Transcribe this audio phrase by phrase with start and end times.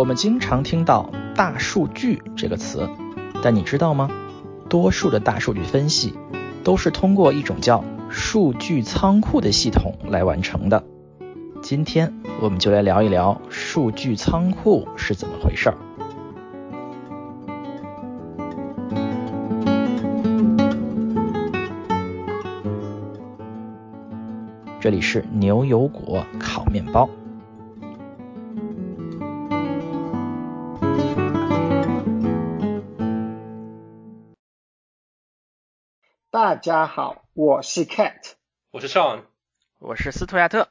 [0.00, 2.88] 我们经常听到“大数据”这个词，
[3.42, 4.08] 但你知道吗？
[4.66, 6.14] 多数的大数据分析
[6.64, 10.82] 都是通过一种叫数据仓库的系统来完成的。
[11.60, 15.76] 今天我们就来聊一聊数据仓库是怎么回事儿。
[24.80, 27.06] 这里是牛油果烤面包。
[36.60, 38.32] 家好，我是 Cat，
[38.70, 39.22] 我是 Sean，
[39.78, 40.68] 我是斯图亚特。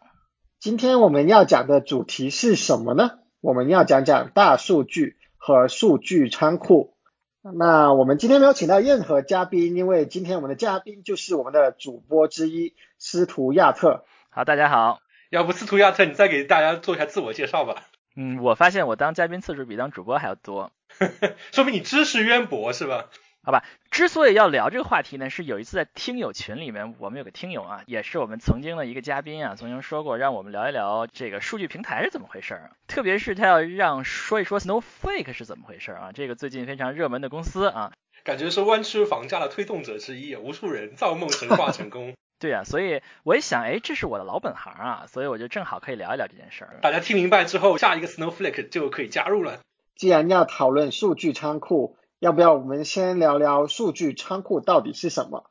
[0.59, 3.17] 今天我们要讲的主题是什么呢？
[3.41, 6.95] 我们要讲讲大数据和数据仓库。
[7.41, 14.05] 那我们今天没有请到任何嘉宾，因为今天我们的嘉宾就是我们的主播之一斯图亚特。
[14.29, 14.99] 好，大家好。
[15.31, 17.87] 要不斯图亚特，你再给大家做一下自我介绍吧。
[18.15, 20.71] 嗯，我发现我当嘉宾次数比当主播还要多，
[21.51, 23.09] 说明你知识渊博是吧？
[23.41, 42.13] 好吧，之所以要聊这个话题呢，是有一次在听友群里面，我们有个听友啊，也是我们曾经的一个嘉宾啊，曾经说过让我们聊一聊这个数据平台是怎么回事儿，特别是他要让说一说 Snowflake 是怎么回事儿啊，这个最近非常热门的公司啊，感觉是湾区房价的推动者之一，无数人造梦神话成功。
[42.39, 46.79] 对啊，所以我一想，哎，这是我的老本行啊，所以我就正好可以聊一聊这件事儿。
[46.81, 49.59] 大家听明白之后，下一个 Snowflake 就可以加入了。
[49.95, 51.95] 既然要讨论数据仓库。
[52.19, 55.49] 要不要我们先聊聊数据仓库到底是什么？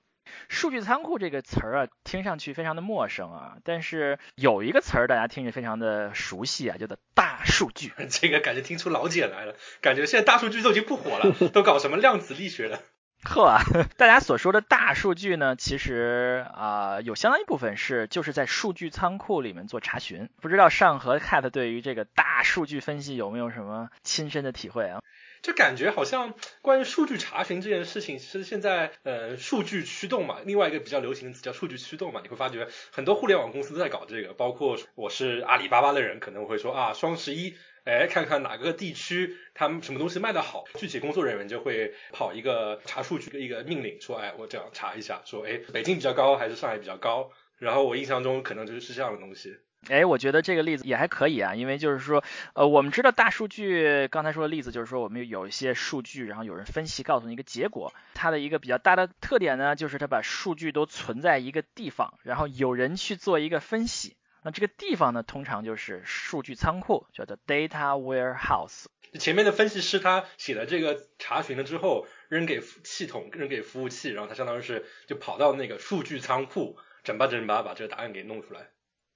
[0.49, 7.93] 数据仓库这个词儿啊，听上去非常的陌生啊，但是有一个词儿大家听着非常的熟悉啊，叫做大数据。
[8.11, 12.81] 这个感觉听出老茧来了，感觉现在大数据都已经不火了，都搞什么量子力学了。
[13.25, 13.59] 呵，
[13.97, 20.29] 大家所说的大数据呢，其实啊，有相当一部分是就是在数据仓库里面做查询。
[20.41, 25.01] 不知道上和 Cat 对于这个大数据分析有没有什么亲身的体会啊？
[25.49, 49.57] 就感觉好像关于数据查询这件事情，其实现在呃数据驱动嘛，另外一个比较流行的词叫数据驱动嘛，你会发觉很多互联网公司都在搞这个，包括我是阿里巴巴的人可能会说啊双十一，哎看看哪个地区他们什么东西卖的好，具体工作人员就会跑一个查数据的一个命令，说哎我这样查一下，说哎北京比较高还是上海比较高，然后我印象中可能就是这样的东西。
[49.87, 52.23] 哎，我觉得这个例子也还可以啊，因为就是说，
[52.55, 68.87] 呃，我们知道大数据，刚才说的例子就是说，我们有一些数据，然后有人分析告诉你一个结果，它的一个比较大的特点呢，就是它把数据都存在一个地方，然后有人去做一个分析，那这个地方呢，通常就是数据仓库，叫做 data warehouse。
[69.19, 78.69] 前面的分析师他写了这个查询了之后，扔给系统，扔给服务器，然后他相当于是就跑到那个数据仓库，整吧整吧把这个答案给弄出来。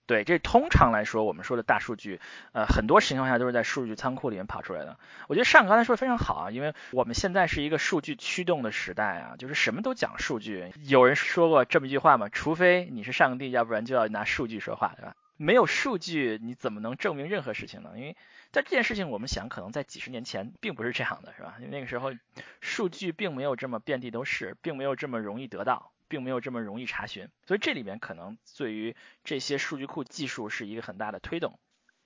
[0.07, 2.21] 对，这通常来说，我们说的大数据，
[2.53, 4.99] 呃，很多情况下都是在数据仓库里面跑出来的。
[5.29, 10.73] 我觉得上刚才说的非常好啊，因为我们现在是一个数据驱动的时代啊，就是什么都讲数据。
[10.85, 15.15] 有人说过这么一句话嘛，除非你是上帝，要不然就要拿数据说话，对吧？
[15.37, 17.93] 没有数据，你怎么能证明任何事情呢？
[17.97, 18.17] 因为
[18.51, 21.55] 在这件事情，我们想可能在几十年前并不是这样的，是吧？
[21.59, 22.13] 因为那个时候
[22.61, 25.91] 数据并没有这么遍地都是，并没有这么容易得到。
[26.13, 31.59] 并没有这么容易查询，所以这里面可能对于这些数据库技术是一个很大的推动。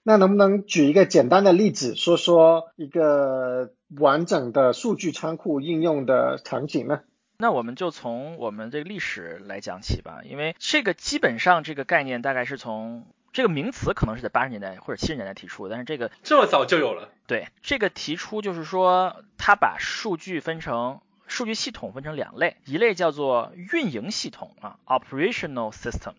[0.05, 7.00] 那能不能举一个简单的例子，说说一个完整的数据仓库应用的场景呢？
[7.37, 17.09] 那我们就从我们这个历史来讲起吧，因为这个基本上这个概念大概是从这个名词可能是在八十年代或者七十年代提出，但是这个这么早就有了。
[17.27, 21.00] 对，这个提出就是说，它把数据分成。
[21.26, 26.14] 数据系统分成两类，一类叫做运营系统啊，operational system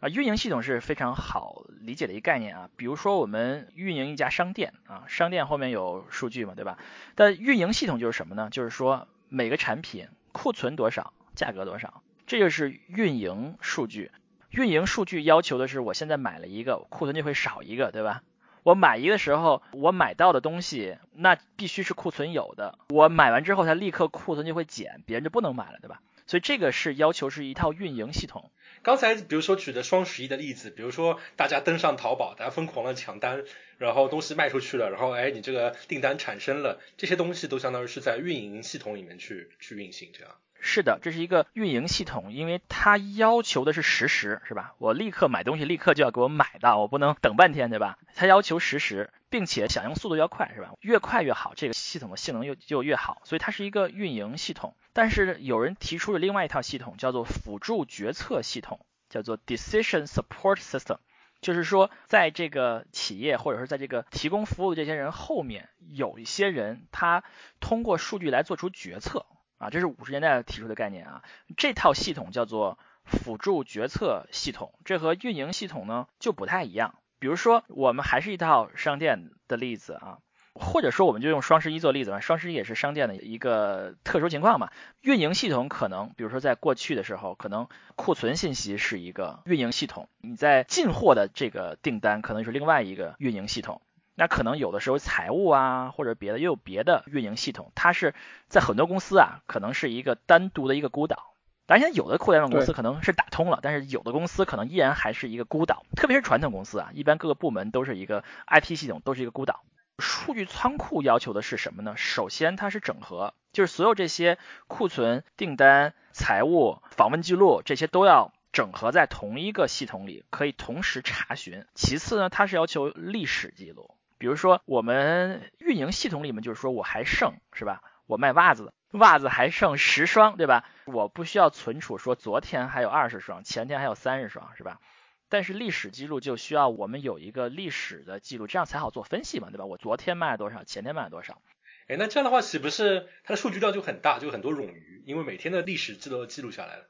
[0.00, 2.70] 啊，运营系统是非常好理解的一个概念啊。
[2.76, 6.78] 比如说我们运营一家商店啊，商店后面有数据嘛，对吧？
[7.14, 8.48] 但运营系统就是什么呢？
[8.50, 14.10] 就是说每个产品库存多少，价格多少，这就是运营数据。
[14.50, 18.22] 运营数据要求的是我现在买了一个，库存就会少一个，对吧？
[18.64, 22.78] 我买一个时候，我买到的东西那必须是库存有的。
[22.88, 26.00] 我买完之后，它立刻库存就会减，别人就不能买了，对吧？
[26.26, 28.50] 所以这个是要求是一套运营系统。
[28.82, 33.44] 刚才比如说举的双十一的例子，比如说大家登上淘宝，大家疯狂的抢单，
[33.76, 40.34] 然后东西卖出去了，然后哎，你这个订单产生了，这些东西都相当于是在运营系统里面去去运行，这样。
[40.66, 44.74] 是的，这是一个运营系统，因为它要求的是实时，是吧？
[44.78, 47.98] 我立刻买东西，立刻就要给我买到，我不能等半天，对吧？
[48.14, 50.72] 它要求实时，并且响应速度要快，是吧？
[50.80, 54.74] 越快越好，这个系统的性能又就越好，所以它是一个运营系统。
[54.94, 60.96] 但是有人提出了另外一套系统，叫做辅助决策系统，叫做 Decision Support System。
[61.42, 67.22] 就是说，在这个企业或者是在这个提供服务的这些人后面，有一些人他
[67.60, 69.26] 通过数据来做出决策
[69.64, 71.22] 啊，这是五十年代提出的概念啊。
[71.56, 76.96] 这套系统叫做辅助决策系统，这和运营系统呢就不太一样。
[77.18, 80.18] 比如说，我们还是一套商店的例子啊。
[80.56, 82.20] 或者说，我们就用双十一做例子吧。
[82.20, 84.70] 双十一也是商店的一个特殊情况嘛。
[85.00, 93.80] 运营系统可能，比如说在过去的时候，可能库存信息是一个运营系统，你在进货的这个订单可能是另外一个运营系统。
[94.14, 98.14] 那可能有的时候财务啊或者别的又有别的运营系统，它是
[98.48, 101.34] 在很多公司啊可能是一个单独的一个孤岛。
[101.66, 105.86] 当然，有的互联网公司可能是打通了，但是有的公司可能依然还是一个孤岛。
[105.96, 109.64] 特别是传统公司啊，一般各个部门都是一个 IT 系统，都是一个孤岛。
[109.98, 111.94] 数据仓库要求的是什么呢？
[111.96, 114.36] 首先，它是整合，就是所有这些
[114.66, 121.64] 库存、订单、财务、访问记录这些都要整合在同一个系统里，可以同时查询。
[121.74, 127.82] 其次呢，它是要求历史记录，比如说我们运营系统里面就是说我还剩是吧？
[128.06, 130.64] 我卖袜子，袜子还剩十双，对吧？
[130.86, 134.80] 我不需要存储说昨天还有二十双，前天还有三十双，是吧？
[135.28, 139.66] 但是历史记录就需要我们有一个历史的记录，这样才好做分析嘛，对吧？
[139.66, 141.42] 我昨天卖了多少，前天卖了多少？
[141.88, 145.02] 哎，那这样的话岂不是它的数据量就很大，就很多冗余？
[145.04, 146.86] 因为每天的历史记录都记录下来了。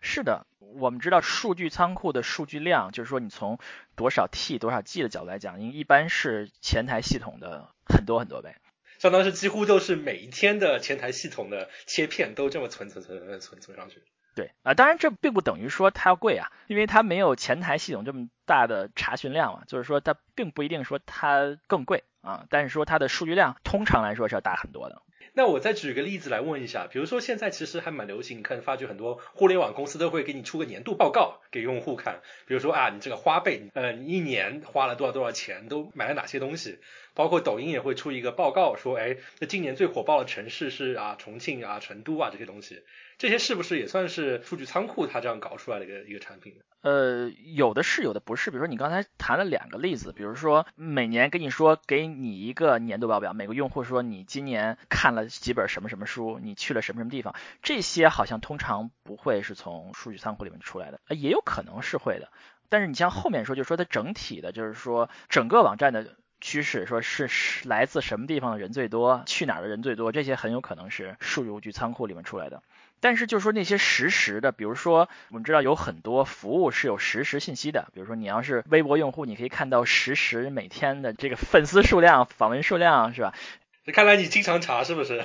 [0.00, 3.58] 是的，我们知道数据仓库的数据量，就是说你从
[3.96, 8.54] 多少 T 多少 G 的角度来讲，一般是前台系统的很多很多倍，
[8.98, 14.02] 相当是几乎都是每一天的前台系统的切片都这么存存存存存存上去。
[14.34, 25.02] 对啊，当然这并不等于说它要贵啊，因为它没有前台系统这么大的查询量嘛，就是说它并不一定说它更贵啊，但是说它的数据量通常来说是要大很多的。
[25.38, 36.80] 那我再举个例子来问一下，比如说现在其实还蛮流行，你看发觉很多互联网公司都会给你出个年度报告给用户看，比如说啊，你这个花呗，呃，你一年花了多少多少钱，都买了哪些东西。
[37.14, 42.82] 包括抖音也会出一个报告，说，哎，那今年最火爆的城市是啊，重庆啊，成都啊这些东西，
[43.18, 46.54] 这些是不是也算是数据仓库它这样搞出来的一个一个产品？
[46.82, 48.52] 呃，有的是，有的不是。
[48.52, 62.30] 比如说你刚才谈了两个例子，比如说每年跟你说给你一个年度报表，每个用户说你今年看了几本什么什么书，你去了什么什么地方，这些好像通常不会是从数据仓库里面出来的，也有可能是会的。
[62.68, 66.14] 但是你像后面说，就是说它整体的，就是说整个网站的。
[66.40, 67.28] 趋势说是
[67.64, 72.62] 来自什么地方的人最多，去哪儿的人最多，这些很有可能是数据仓库里面出来的。
[73.00, 83.34] 但是就是说那些实时的，比如说我们知道有很多服务是有实时信息的，比如说你要是微博用户，你可以看到实时每天的这个粉丝数量、访问数量，是吧？
[83.92, 85.24] 看来你经常查是不是？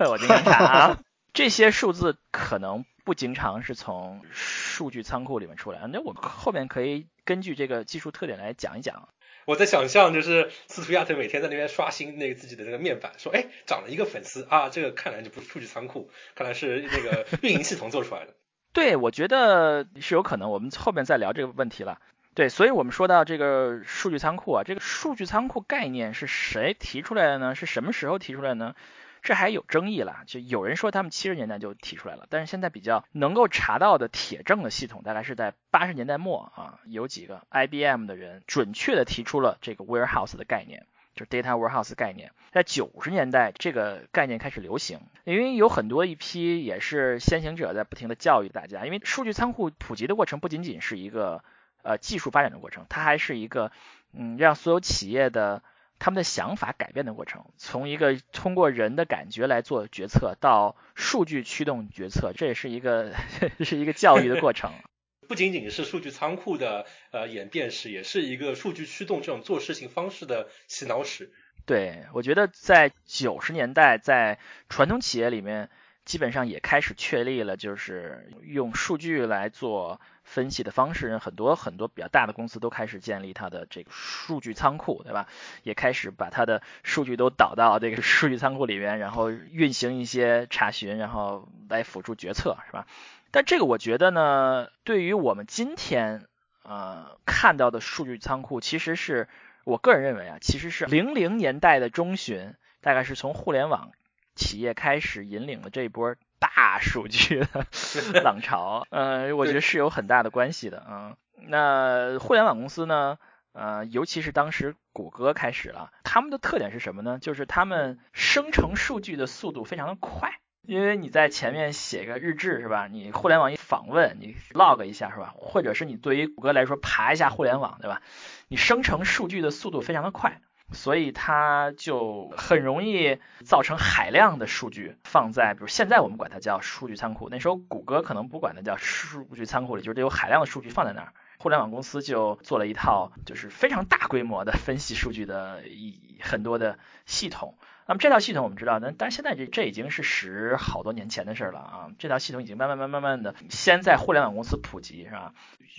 [0.00, 0.98] 我经常查，
[1.32, 5.80] 这些数字可能不经常是从数据仓库里面出来。
[5.90, 9.08] 那我后面可以根据这个技术特点来讲一讲。
[9.44, 18.34] 我在想象，就是斯图亚特每天在那边刷新那个自己的那个面板，说，哎，涨了一个粉丝啊，这个看来就不是数据仓库，看来是那个运营系统做出来的。
[18.72, 21.98] 对，我觉得是有可能，我们后面再聊这个问题了。
[22.34, 27.54] 对，所以我们说到这个数据仓库啊，这个数据仓库概念是谁提出来的呢？
[27.54, 28.74] 是什么时候提出来呢？
[29.22, 42.32] 这还有争议了，就有人说他们七十年代就提出来了，但是现在比较能够查到的铁证的系统，大概是在八十年代末啊，有几个 IBM 的人准确的提出了这个 warehouse 的概念，就是 data warehouse 概念。
[42.50, 51.44] 在九十年代，这个概念开始流行，因为有很多一批也是先行者在不停的教育大家，因为数据仓库普及的过程不仅仅是一个
[51.82, 53.70] 呃技术发展的过程，它还是一个
[54.12, 55.62] 嗯让所有企业的。
[56.02, 63.14] 他们的想法改变的过程，从一个通过人的感觉来做决策，到数据驱动决策，这也是一个
[63.64, 64.72] 是一个教育的过程。
[65.28, 71.32] 不仅仅是数据仓库的呃演变史，也是一个数据驱动这种做事情方式的洗脑史。
[71.66, 75.70] 对，我觉得在九十年代，在传统企业里面，
[76.04, 80.00] 基本上也开始确立了，就是用数据来做。
[80.24, 85.26] 分析的方式，很多很多比较大的公司都开始建立它的这个数据仓库，对吧？
[85.64, 92.86] 也开始把它的数据都导到这个数据仓库里面，然后运行一些查询，然后来辅助决策，是吧？
[93.32, 96.24] 但这个我觉得呢，对于我们今天
[96.62, 99.28] 呃看到的数据仓库，其实是
[99.64, 103.90] 我个人认为啊，其实是零零年代的中旬，大概是从互联网
[104.34, 106.14] 企业开始引领了这一波。
[106.38, 107.66] 大数据的
[108.24, 111.16] 浪潮，呃，我觉得是有很大的关系的，嗯，
[111.48, 113.16] 那互联网公司呢，
[113.52, 117.20] 呃，尤其是当时谷歌开始了，他们的特点是什么呢？
[117.20, 122.88] 就是他们生成数据的速度非常的快，因为你在前面写个日志是吧？
[122.88, 125.32] 你互联网一访问，你 log 一下是吧？
[125.36, 128.02] 或者是你对于谷歌来说爬一下互联网对吧？
[128.48, 130.40] 你生成数据的速度非常的快。
[130.72, 141.12] 所以它就很容易造成海量的数据放在，比如现在我们管它叫数据仓库，那时候谷歌可能不管它叫数据仓库里，就是得有海量的数据放在那儿。
[141.38, 147.58] 互联网公司就做了一套就是非常大规模的分析数据的一很多的系统。
[147.84, 151.88] 那么这套系统我们知道，但但是现在这这已经是十好多年前的事了啊。
[151.98, 155.34] 这套系统已经慢慢慢慢慢的先在互联网公司普及是吧？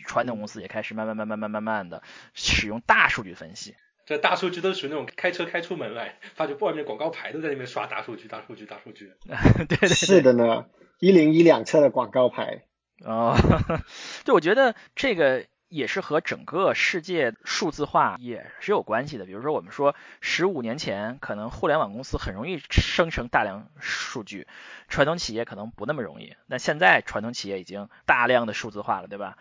[0.06, 3.76] 传统公司也开始慢慢慢慢慢慢慢的使用大数据分析。
[4.06, 9.14] 这大数据都属于那种开车开出门来，发觉外面广告牌都在那边刷大数据，大数据，大数据。
[9.70, 10.66] 对对是的呢，
[11.00, 12.64] 一零一两车的广告牌。
[13.04, 13.36] 哦，
[14.26, 19.26] 对，我觉得这个也是和整个世界数字化也是有关系的。
[19.26, 24.48] 比如说，我们说十五年前，可能互联网公司很容易生成大量数据，
[24.88, 26.36] 传统企业可能不那么容易。
[26.46, 29.38] 那现在传统企业已经大量的数字化了，对吧？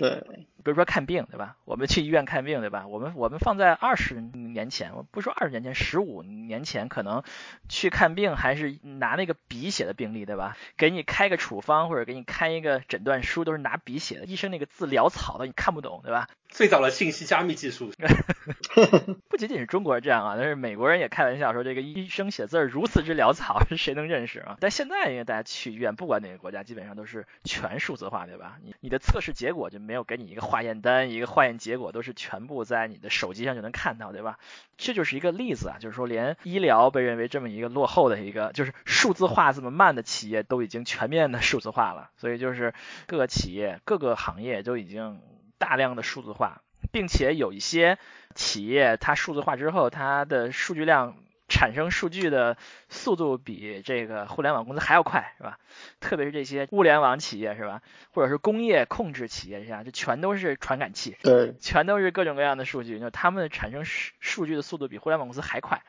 [0.00, 1.56] 对，比如说看病，对吧？
[1.64, 2.86] 我们去医院看病，对吧？
[2.86, 7.22] 我们我们放在二十年前，我不说二十年前，十五年前，可能
[7.68, 10.56] 去看病还是拿那个笔写的病历，对吧？
[10.76, 16.28] 给你开个处方或者给你开一个诊断书，都是拿笔写的，医生那个字潦草的，你看不懂，对吧？
[16.50, 17.92] 最早的信息加密技术，
[19.30, 24.56] 不仅仅是中国这样啊，但是美国人也开玩笑说，这个医生写字如此之潦草， 谁能认识啊？
[24.60, 28.58] 但现在因为大家去医院，不管哪个国家，基本上都是全数字化，对吧？
[28.62, 34.38] 你你的测试结果就没有给你一个化验单，一个化验结果都是全部在你的手机上就能看到，对吧？
[34.76, 42.74] 这就是一个例子啊，就是说连医疗被认为这么一个落后的一个，就是数字化这么慢的企业，都已经全面的数字化了，所以就是
[43.06, 45.20] 各个企业、各个行业都已经。
[45.60, 47.98] 大量的数字化，并且有一些
[48.34, 51.16] 企业，它数字化之后，它的数据量
[51.60, 52.56] 产生数据的
[52.88, 55.58] 速度比这个互联网公司还要快，是吧？
[56.00, 57.82] 特别是这些物联网企业，是吧？
[58.14, 65.82] 或者是工业控制企业，这样就全都是传感器，对， 全都是各种各样的数据，就他们产生数数据的速度比互联网公司还快。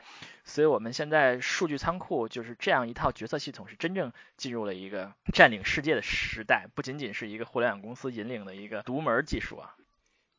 [0.43, 9.73] 所以我们现在数据仓库就是这样一套决策系统，是真正进入了一个占领世界的时代，不仅仅是一个互联网公司引领的一个独门技术啊。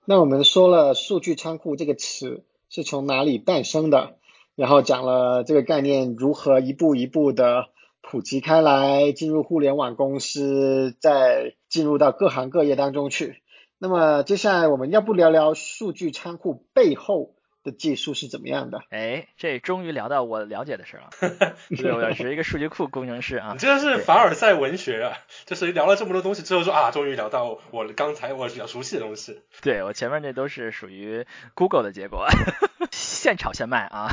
[0.05, 4.19] 那我们说了数据仓库这个词是从哪里诞生的，
[4.55, 7.67] 然后讲了这个概念如何一步一步的
[8.03, 13.43] 普及开来，进入互联网公司，再进入到各行各业当中去。
[13.79, 17.35] 那么接下来我们要不聊聊数据仓库背后？
[17.63, 18.83] 的技术是怎么样的？
[18.91, 21.11] 哎，这终于聊到我了解的事了。
[21.77, 23.53] 对，我是一个数据库工程师啊。
[23.53, 25.19] 你这是凡尔赛文学啊！
[25.47, 29.41] 就是聊了这么多东西之后说啊，终于聊到我刚才我比较熟悉的东西。
[29.61, 32.27] 对我前面这都是属于 Google 的结果，
[32.91, 34.13] 现炒现卖啊，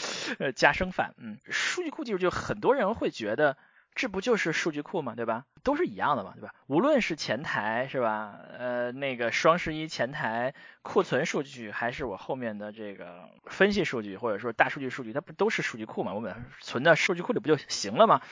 [0.56, 1.14] 加生饭。
[1.18, 3.56] 嗯，数据库技术就很多人会觉得。
[3.98, 5.44] 这不就是数据库嘛，对吧？
[5.64, 6.54] 都是一样的嘛，对吧？
[6.68, 8.38] 无论是前台是吧？
[8.56, 16.14] 呃，那个双十一前台库存数据，还是我后面的这个分析数据，或者说大数据数据，它不都是数据库嘛？
[16.14, 18.22] 我们存到数据库里不就行了吗？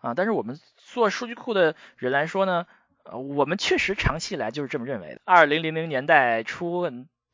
[0.00, 2.66] 啊，但是我们做数据库的人来说呢，
[3.04, 5.22] 呃，我们确实长期以来就是这么认为的。
[5.24, 6.82] 二零零零年代初，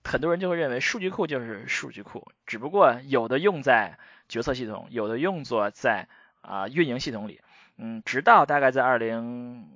[0.04, 6.06] 很多人就会认为数据库就是数据库，只不过有的用在决策系统，有的用作在
[6.40, 7.40] 啊运营系统里。
[7.82, 9.66] 嗯，直到大概在二零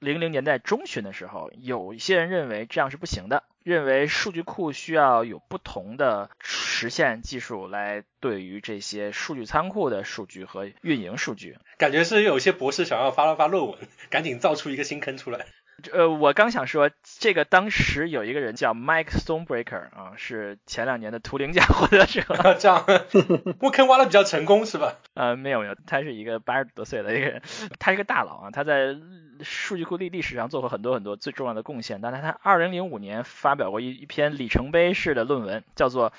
[0.00, 11.56] 零零年代中旬的时候，有一些人认为这样是不行的，认为数据库需要有不同的实现技术来对于这些数据仓库的数据和运营数据。
[11.78, 13.78] 感觉是有些博士想要发了发论文，
[14.10, 15.46] 赶紧造出一个新坑出来。
[15.92, 22.22] 呃，我刚想说，这个当时有一个人叫 Mike Stonebreaker 啊，是前两年的图灵奖获得者。
[22.58, 22.84] 这样，
[23.60, 24.94] 我坑挖的比较成功是吧？
[25.14, 27.42] 呃，没有没有，他是一个八十多岁的一个人，
[27.78, 28.96] 他是一个大佬啊，他在
[29.42, 32.00] 数据库历历史上做过很多很多最重要的贡献。
[32.00, 36.12] 但他他二零零五年发表过一一篇里程碑式的论文，叫做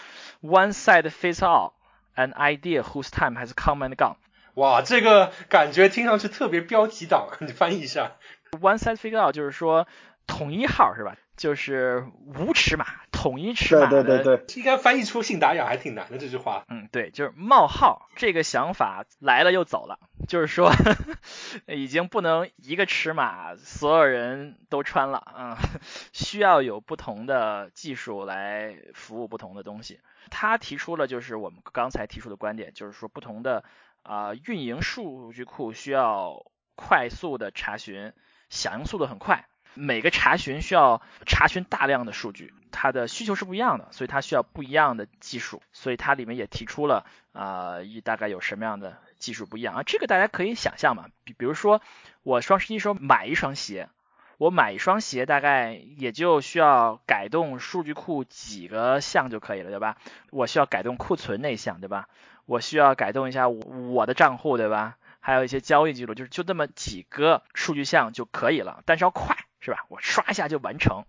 [0.43, 4.17] One Side Fits All：An Idea Whose Time Has Come and Gone。
[4.53, 8.13] 哇，这个感觉听上去特别标题党，你翻译一下。
[8.51, 9.87] One size fits all 就是说
[10.25, 11.15] 统一号是吧？
[11.37, 12.03] 就是
[12.35, 16.65] 无尺码，统一尺码对对对对，应该翻译出信达雅还挺难的这句话。
[16.67, 20.71] 嗯，对，就是冒号这个想法来了又走了，就是说
[21.67, 25.59] 已经不能一个尺码所有人都穿了啊，
[26.11, 29.99] 需要有不同的技术来服务不同的东西。
[30.31, 33.63] 他提出了就是我们刚才提出的观点，就是说不同的
[34.01, 36.43] 啊运营数据库需要
[36.75, 38.11] 快速的查询。
[38.49, 45.61] 响应速度很快，每个查询需要查询大量的数据，它的需求是不一样的，所以它需要不一样的技术。
[45.73, 49.83] 所以它里面也提出了啊，一大概有什么样的技术不一样啊？
[49.83, 51.81] 这个大家可以想象嘛，比比如说
[52.23, 53.89] 我双十一时候买一双鞋。
[54.39, 59.97] 我买一双鞋，大概也就需要改动数据库几个项就可以了，对吧？
[60.29, 62.07] 我需要改动库存那项，对吧？
[62.45, 64.97] 我需要改动一下我的账户，对吧？
[65.27, 69.85] 还有一些交易记录，就是就这么几个数据项就可以了，但是要快，是吧？
[69.89, 71.03] 我刷一下就完成。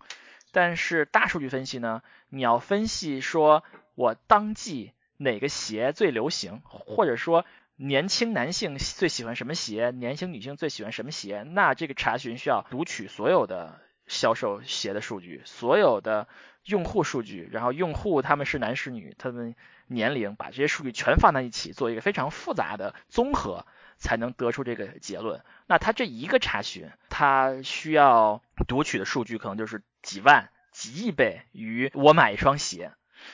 [0.51, 3.63] 但是大数据分析呢，你要分析说
[3.95, 7.45] 我当季哪个鞋最流行，或者说。
[7.81, 9.93] 年轻男性最喜欢什么鞋？
[9.93, 11.45] 年轻女性最喜欢什么鞋？
[11.45, 16.27] 那这个查询需要读取所有的销售鞋的数据，所有的
[16.65, 19.55] 用户数据，然后用户他们是男是女，他们
[19.87, 23.65] 年龄，把这些数据全放在一起，做一个非常复杂的综合，
[23.99, 25.43] 才能得出这个结论。
[25.67, 32.93] 那它这一个查询，它需要读取的数据可能就是几万、几亿倍于我买一双鞋，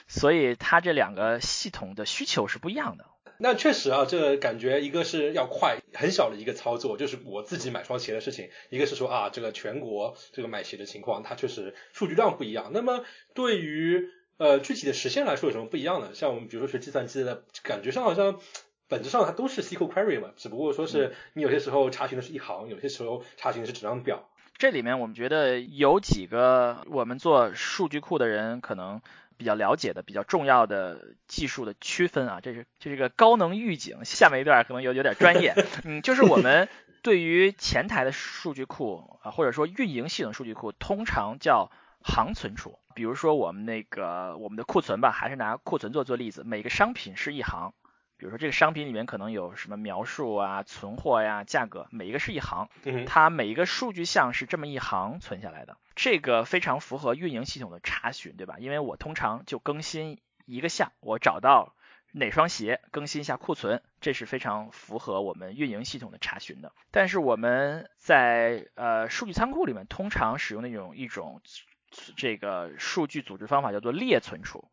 [0.08, 3.06] 所以它这两个系统的需求是不一样的。
[3.36, 12.70] 那确实啊，这感觉一个是要快，很小的一个操作，就是我自己买双鞋的事情；一个是说啊，这个全国这个买鞋的情况，它确实数据量不一样。
[12.72, 13.04] 那么
[13.34, 16.10] 对于呃具体的实现来说有什么不一样呢？
[16.14, 18.38] 像我们比如说学计算机的，感觉上好像
[18.94, 24.28] 本质上它都是 SQL query 嘛，只不过说是你有些时候查询的是一行，有些时候查询的是整张表。
[24.56, 29.00] 这里面我们觉得有几个我们做数据库的人可能。
[29.36, 34.04] 比较了解的、比较重要的技术的区分啊，这是这是个高能预警。
[34.04, 36.68] 下面一段可能有有点专业， 嗯，就是我们
[37.02, 42.78] 对于前台的数据库啊，或者说运营系统数据库，通常叫行存储。
[42.94, 47.74] 比如说我们那个我们的库存吧，还是拿库存做做例子，每个商品是一行。
[48.24, 52.70] 比如说这个商品里面可能有什么描述啊、存货呀、价格，每一个是一行，
[53.06, 58.56] 它每一个数据项是这么一行存下来的，这个非常符合运营系统的查询，对吧？
[58.58, 61.74] 因为我通常就更新一个项，我找到
[62.12, 66.72] 哪双鞋，更新一下库存，这是非常符合我们运营系统的查询的。
[66.90, 71.42] 但是我们在呃数据仓库里面通常使用那种一种
[72.16, 74.70] 这个数据组织方法叫做列存储。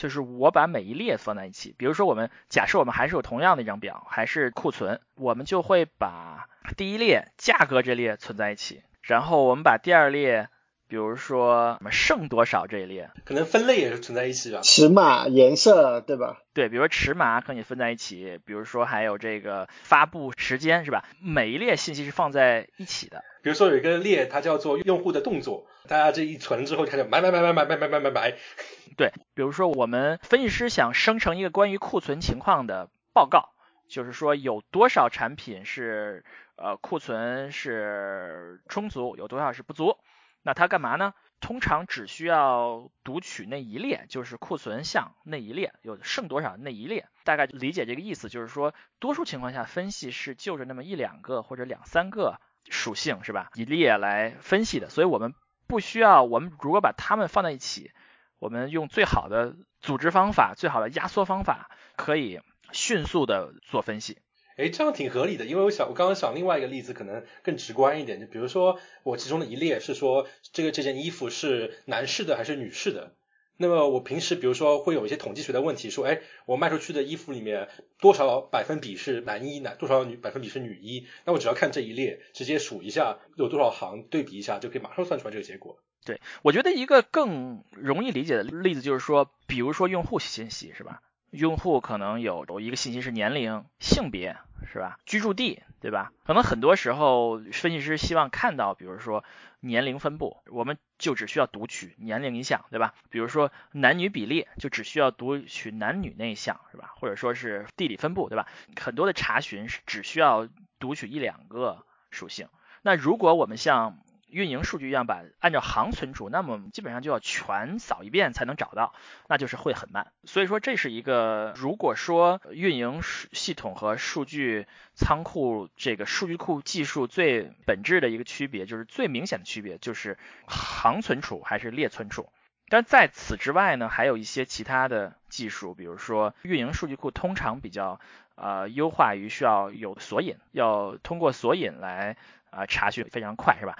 [0.00, 6.48] 就是我把每一列放在一起，比如说我们假设我们还是有同样的一张表，还是库存，我们就会把
[6.78, 10.48] 第一列价格这列存在一起，然后我们把第二列，
[10.90, 16.38] 比如说什么剩多少这一列，可能分类也是存在一起的，尺码、颜色，对吧？
[16.52, 21.04] 对，比如说尺码可以分在一起，比如说还有这个发布时间，是吧？
[21.22, 23.24] 每一列信息是放在一起的。
[23.42, 28.34] 比如说有一个列，它叫做用户的动作，大家这一存之后，开始买买买买买买买买买买。
[28.98, 33.50] 对，比如说我们分析师想生成一个关于库存情况的报告，
[33.88, 36.24] 就是说有多少产品是
[36.56, 39.96] 呃库存是充足，有多少是不足，
[40.42, 41.14] 那它干嘛呢？
[41.40, 55.34] 通常只需要读取那一列，就是库存项那一列，有剩多少那一列，大概理解这个意思，就是说多数情况下分析是就着那么一两个或者两三个属性是吧，一列来分析的，所以我们
[55.66, 57.90] 不需要，我们如果把它们放在一起。
[58.38, 62.40] 我们用最好的组织方法、最好的压缩方法，可以
[62.72, 64.16] 迅速的做分析。
[64.60, 73.14] 哎，这样挺合理的，因为我想，我刚刚想另外一个例子，可能更直观一点，就比如说我其中的一列是说，这个这件衣服是男士的还是女士的。
[73.56, 77.68] 那么我平时比如说会有一些统计学的问题，说，哎，我卖出去的衣服里面
[78.00, 81.06] 多少百分比是男一，男多少女百分比是女一？
[81.26, 85.78] 那我只要看这一列，直接数一下有多少行，对比一下，就可以马上算出来这个结果。
[86.06, 91.02] 对，我觉得一个更容易理解的例子就是说，比如说用户信息是吧？
[91.30, 94.36] 用户可能有有一个信息是年龄、性别
[94.72, 94.98] 是吧？
[95.06, 96.12] 居住地对吧？
[96.24, 99.24] 可能很多时候分析师希望看到，比如说
[99.60, 102.94] 年龄分布，我们就只需要读取年龄一项对吧？
[103.10, 106.92] 比如说男女比例，就只需要读取男女那一项是吧？
[106.96, 108.46] 或者说是地理分布对吧？
[108.78, 112.48] 很多的查询是只需要读取一两个属性。
[112.82, 113.98] 那如果我们像
[114.30, 118.94] 运营数据样板按照行存储，那么基本上就要全扫一遍才能找到，
[119.28, 120.12] 那就是会很慢。
[120.24, 132.28] 所以说这是一个，如果说运营系统和数据仓库这个数据库技术最本质的一个区别，就是最明显的区别就是行存储还是列存储。
[132.68, 138.00] 但在此之外呢，还有一些其他的技术，比如说运营数据库通常比较
[138.36, 142.16] 呃优化于需要有索引，要通过索引来
[142.50, 143.76] 啊查询非常快，是吧？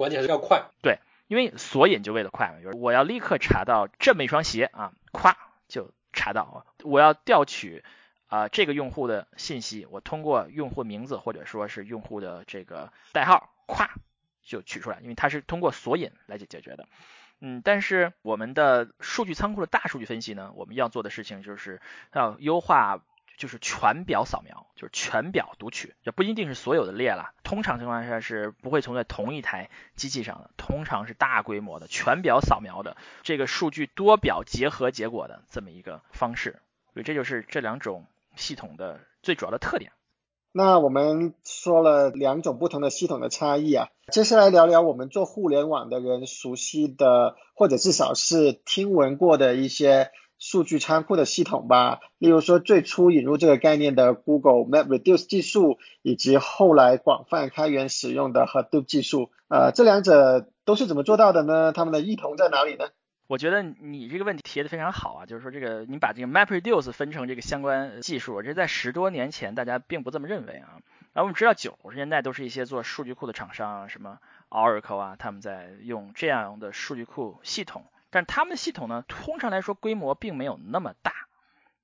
[0.00, 5.34] 关键是要快，对，因为索引就为了快嘛，就是我要立刻查到这么一双鞋啊，咵
[5.68, 6.64] 就查到。
[6.84, 7.84] 我要调取
[8.28, 13.90] 啊这个用户的信息，我通过用户名字或者说是用户的这个代号，咵
[14.42, 16.86] 就取出来，因为它是通过索引来解解决的。
[17.42, 21.82] 嗯，但是我们的数据仓库的大数据分析呢，我们要做的事情就是
[22.14, 23.02] 要优化。
[23.40, 27.30] 就是全表扫描，就是全表读取，这不一定是所有的列了。
[27.42, 36.60] 通常情况下是不会存在同一台机器上的，通常是大规模的全表扫描的这个数据多表结合结果的这么一个方式。
[36.92, 38.04] 所以这就是这两种
[38.36, 39.92] 系统的最主要的特点。
[40.52, 50.10] 那我们说了两种不同的系统的差异啊，接下来聊聊我们做互联网的人熟悉的，或者至少是听闻过的一些。
[50.40, 61.72] 数据仓库的系统吧，例如说最初引入这个概念的 Google MapReduce 技术，以及后来广泛开源使用的 Hadoop 技术，呃，这两者都是怎么做到的呢？
[61.72, 62.86] 它们的异同在哪里呢？
[63.26, 70.80] 我觉得你这个问题提的非常好啊，就是说这个你把这个 MapReduce 分成这个相关技术，这在十多年前大家并不这么认为啊。
[71.12, 77.84] 然后我们知道九十年代都是一些做数据库的厂商，什么 Oracle 啊，他们在用这样的数据库系统。
[78.10, 81.14] 但他们的系统呢，通常来说规模并没有那么大。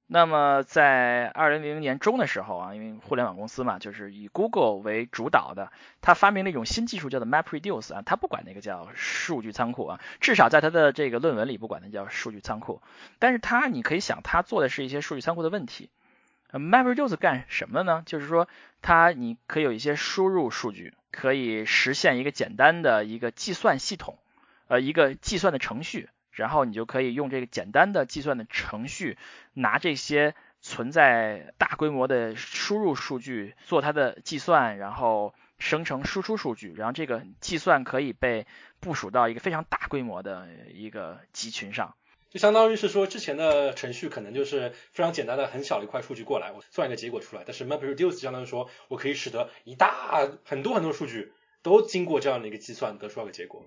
[0.09, 12.83] 那么在二零零零年中的时候啊，因为互联网公司嘛，就是以 Google 为主导的，他发明了一种新技术，叫做 MapReduce 啊，他不管那个叫数据仓库啊，至少在他的这个论文里不管它叫数据仓库。
[13.19, 15.91] 但是他你可以想，他做的是一些数据仓库的问题。
[16.53, 18.05] MapReduce 干什么呢？
[18.07, 18.47] 就是说，
[18.83, 24.17] 它你可以有一些输入数据，可以实现一个简单的一个计算系统，
[24.69, 26.09] 呃，一个计算的程序。
[26.37, 29.19] 然后你就可以用这个简单的计算的程序，
[29.55, 38.47] 拿这些存在大规模的输入数据做它的计算，然后生成输出数据，然后这个计算可以被
[38.81, 41.95] 部署到一个非常大规模的一个集群上，
[42.31, 53.67] 就相当于是说之前的程序可能就是非常简单的很小的一块数据过来，我算一个结果出来，但是 MapReduce 相当于说我可以使得一大很多很多数据都经过这样的一个计算得出来个结果。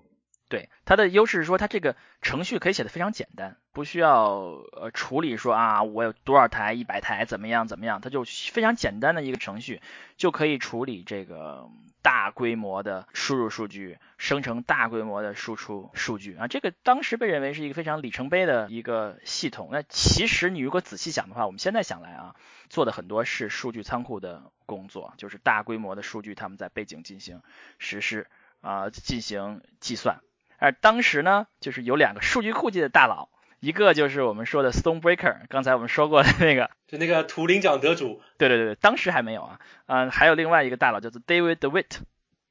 [0.50, 4.30] 对它的优势是说，它这个程序可以写的非常简单，不需要
[4.72, 9.80] 呃处理说啊我有多少台一百台怎么样怎么样，它就非常简单的一个程序
[10.16, 11.70] 就可以处理这个
[12.02, 19.68] 大规模的输入数据，生成大规模的输出数据啊，这个当时被认为是一个非常里程碑的一个系统。
[19.70, 22.34] 那其实你如果仔细想的话，我们现在想来啊，
[22.68, 27.40] 做的很多是数据仓库的工作，就是大规模的数据他们在背景进行
[27.78, 28.26] 实施
[28.62, 30.18] 啊，进行计算。
[30.60, 38.22] 而当时呢，就是有两个数据库界的大佬，一个就是我们说的 Stonebreaker，刚才我们说过的那个，就那个图灵奖得主。
[38.38, 42.00] 对对对对，当时还没有啊，嗯，还有另外一个大佬叫做 David DeWitt，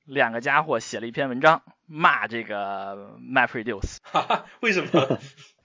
[0.06, 3.98] 两个家伙写了一篇文章骂这个 MapReduce。
[4.02, 5.20] 哈哈，为什么？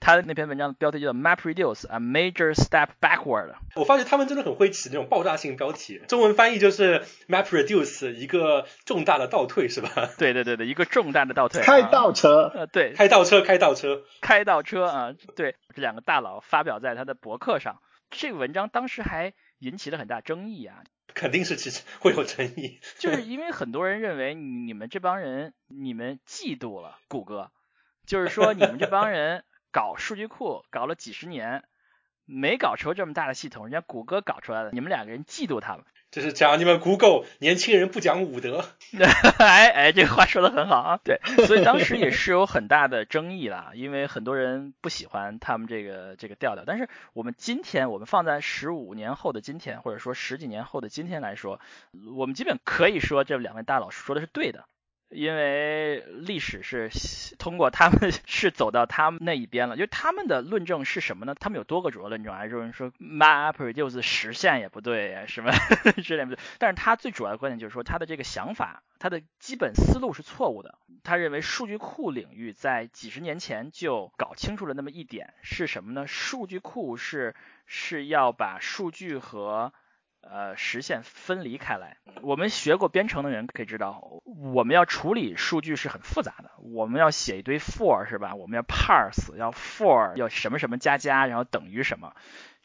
[0.04, 3.54] 他的那篇文章的标题叫 MapReduce a major step backward。
[3.74, 10.10] 我发觉他们真的很会起那种爆炸性标题，中文翻译就是 MapReduce 一个重大的倒退，是吧？
[10.18, 11.62] 对对对对，一个重大的倒退。
[11.62, 12.52] 开倒车。
[12.54, 15.14] 呃，对，开倒车，开倒车，开倒车啊！
[15.34, 20.84] 对，这两个大佬发表在他的博客上，这个文章当时还引起了很大争议啊。
[21.14, 27.50] 肯定是其实会有争议，就是因为很多人认为你们这帮人，你们嫉妒了谷歌，
[28.04, 29.44] 就是说你们这帮人。
[29.74, 31.64] 搞数据库搞了几十年，
[32.26, 38.64] 没搞出这么大的系统，人家谷歌搞出来了，你们两个人嫉妒他们，这是讲你们 Google 年轻人不讲武德。
[39.38, 46.62] 哎哎，这个话说的很好啊，对，所以当时也是有很大的争议啦，因为很多人不喜欢他们这个这个调调。
[46.64, 51.58] 但是我们今天，我们放在十五年后的今天，或者说十几年后的今天来说，
[52.14, 54.66] 我们基本可以说这两位大佬说的是对的。
[55.14, 56.90] 因为历史是
[57.38, 61.34] 通过他们 是走到他们那一边了，就他们的论证是什么呢？
[61.38, 65.52] 他们有多个主要论证，还是说 MapReduce 实现也不对呀，什么
[66.02, 66.38] 之类不对。
[66.58, 70.78] 但是他最主要的观点就是说，他的这个想法，他的基本思路是错误的。
[71.04, 76.06] 他认为数据库领域在几十年前就搞清楚了那么一点是什么呢？
[76.06, 77.34] 数据库是
[77.66, 79.72] 是要把数据和
[80.30, 81.96] 呃，实现分离开来。
[82.22, 86.50] 我们学过编程的人可以知道，我们要处理数据是很复杂的。
[86.58, 88.34] 我们要写一堆 for 是吧？
[88.34, 92.14] 我们要 parse，要 for 要什么什么加加，然后等于什么。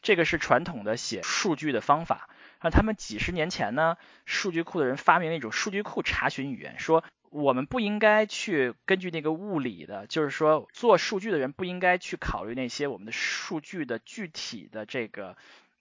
[0.02, 2.30] 这个是传统的写数据的方法。
[2.62, 15.36] 那他们几十年前呢，数据库的人发明了一种数据库查询语言，说我们不应该去根据那个物理的，就是说做数据的人不应该去考虑那些我们的数据的具体的这个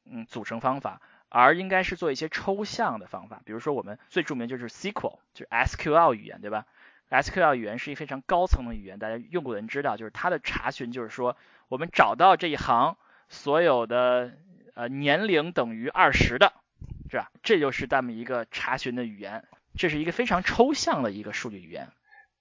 [0.06, 1.02] 嗯组成方法。
[1.30, 6.66] 而应该是做一些抽象的方法，比如说我们最著名就是 SQL，就是 SQL 语言，对吧
[7.10, 11.38] ？SQL 语言是一非常高层的语言，大家用过的人知道，就是它的查询就是说，
[11.68, 12.98] 我们找到这一行
[13.30, 14.34] 所有的
[14.74, 16.54] 呃年龄等于二十的，
[17.10, 17.32] 是吧？
[17.44, 21.90] 这就是他们一个查询的语言，这是一个非常抽象的一个数据语言。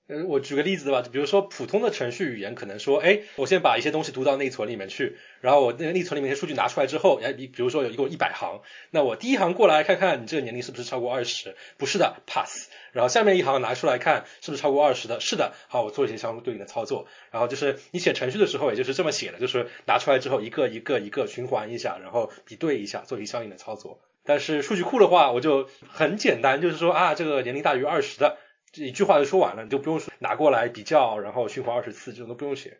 [0.09, 12.71] 呃，我举个例子吧，就比如说普通的程序语言可能说，哎，我先把一些东西读到内存里面去，然后我那个内存里面的数据拿出来之后，哎，比比如说有一共一百行，那我第一行过来看看你这个年龄是不是超过二十，不是的，pass。
[12.92, 17.07] 然后下面一行拿出来看是不是超过二十的，是的，好，我做一些相对应的操作。
[17.31, 24.01] 然后就是你写程序的时候，也就是这么写的，就是拿出来之后一个一个一个循环一下，然后比对一下，做一些相应的操作。
[24.25, 28.38] 但是数据库的话，我就很简单，就是说啊，这个年龄大于二十的。
[28.73, 32.79] 这一句话就说完了，你就不用说拿过来比较，然后循环二十次，这种都不用写。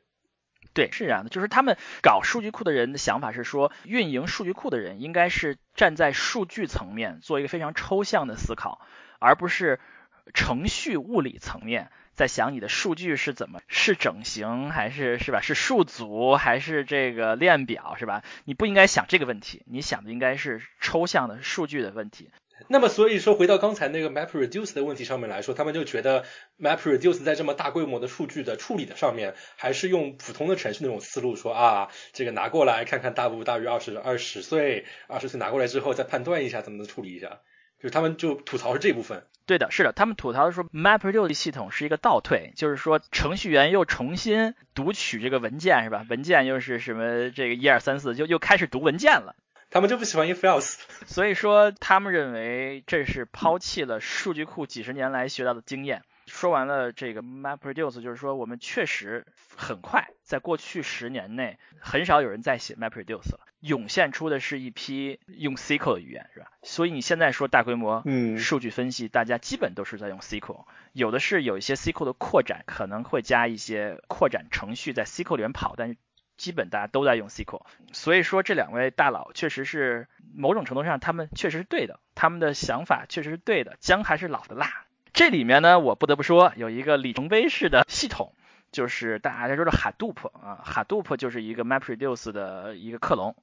[0.75, 8.81] 对，是这样的，就是他们搞数据库的人的想法是说，运营数据库的人应该是站在数据层面做一个非常抽象的思考，
[9.19, 9.81] 而不是
[10.35, 15.41] 程序物理层面在想你的数据是怎么是整形还是是吧？
[15.41, 18.23] 是数组还是这个链表是吧？
[18.45, 22.31] 你不应该想这个问题，你想的应该是抽象的数据的问题。
[22.67, 26.25] 那么所以说，回到刚才那个 MapReduce 的问题上面来说，他们就觉得
[26.61, 37.39] MapReduce 在这么大规模的数据的处理的上面，还是用普通的程序那种思路，说啊，这个拿过来看看大不大于二十二十岁，二十岁拿过来之后再判断一下怎么处理一下，
[37.81, 39.25] 就他们就吐槽是这部分。
[39.47, 46.05] 对的，是的，他们吐槽说 MapReduce 系统是一个倒退，就是说程序员又重新读取这个文件是吧？
[46.11, 49.37] 文件又是什么这个一二三四，就又开始读文件了。
[49.71, 56.03] 他们就不喜欢 if else， 所以说他们认为这是抛弃了数据库几十年来学到的经验。
[56.27, 59.27] 说完了这个 MapReduce，就是说我们确实
[59.57, 66.49] 很快，在过去十年内，很少有人在写 MapReduce 了，涌现出的是一批用 SQL 的语言，是吧？
[66.63, 68.05] 所以你现在说大规模
[68.37, 75.97] 数据分析，大家基本都是在用 SQL，有的是有一些 SQL 的扩展，可能会加一些扩展程序在 SQL 里面跑，但是。
[76.39, 77.61] 基本大家都在用 SQL，
[77.93, 84.87] 所以说这两位大佬确实是某种程度上他们确实是对的，他们的想法确实是对的，姜还是老的辣。
[85.13, 88.33] 这里面呢，我不得不说有一个里程碑式的系统，
[88.73, 93.37] 就是大家说的 Hadoop 啊，Hadoop 就是一个 MapReduce 的一个克隆，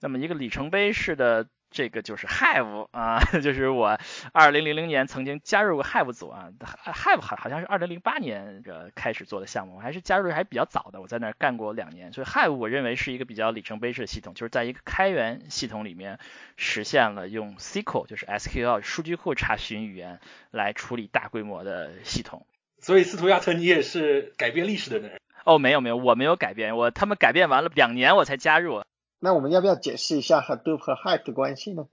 [0.00, 1.46] 那么一个里程碑式的。
[1.70, 3.98] 这个就是 Hive 啊， 就是我
[4.32, 6.48] 二零零零年曾经加入过 Hive 组啊
[6.84, 16.18] ，Hive 好好像是二零零八年这开始做的项目，我还是加入的还比较早的，我在那儿干过两年，所以 Hive 我认为是一个比较里程碑式的系统，就是在一个开源系统里面
[16.56, 22.46] 实现了用 SQL 就是 SQL 数据库查询语言来处理大规模的系统。
[22.80, 25.20] 所以斯图亚特，你也是改变历史的人？
[25.44, 28.82] 哦，没有没有，我没有改变，我他们改变完了两年我才加入。
[29.20, 31.86] 那我们要不要解释一下 Hadoop 和 Hive 的关系呢？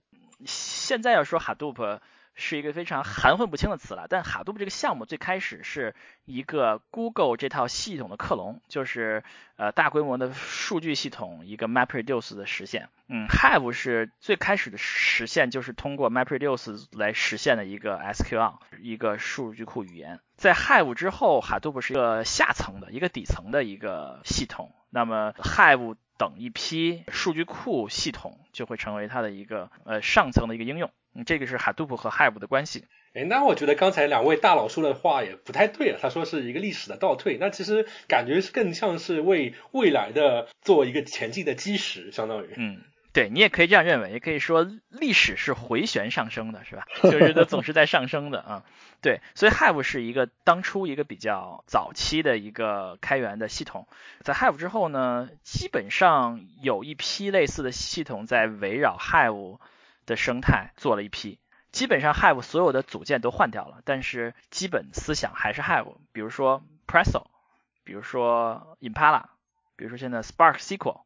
[0.46, 2.00] 现在要说 Hadoop
[2.38, 9.24] 是一个非常含混不清的词了，但 Hadoop 这个项目最开始是一个 Google 这套系统的克隆，就是
[9.56, 12.90] 呃大规模的数据系统一个 MapReduce 的实现。
[13.08, 20.20] 嗯，Hive 是最开始的实现，就是通过 MapReduce 来实现的一个 SQL 一个数据库语言。
[20.36, 24.74] 在 Hive 之后，Hadoop 是一个下层的一个底层的一个系统。
[24.90, 30.91] 那么 Hive 等一批数据库系统就会成为它的一个呃上层的一个应用，
[31.25, 32.86] 这个是 Hadoop 和 Hive 的关系。
[33.13, 35.99] 哎，那我觉得刚才两位大佬说的话也不太对啊。
[36.01, 42.49] 他说是一个历史的倒退，那其实感觉更像是为未来的做一个前进的基石，相当于。
[42.58, 42.82] 嗯。
[43.15, 46.86] 对你也可以这样认为，也可以说历史是回旋上升的，是吧？
[47.01, 48.63] 就是它总是在上升的啊。
[49.01, 53.88] 对，所以 Hive 是一个当初一个比较早期的一个开源的系统，
[54.19, 59.60] 在 Hive 之后呢，基本上有一批类似的系统在围绕 Hive
[60.06, 61.39] 的生态做了一批。
[61.71, 65.95] 基本上 Hive 所有的组件都换掉了，但是基本思想还是 Hive。
[66.12, 67.28] 比如说 Presto，
[67.86, 69.23] 比如说 Impala，
[69.78, 71.06] 比如说现在 Spark SQL。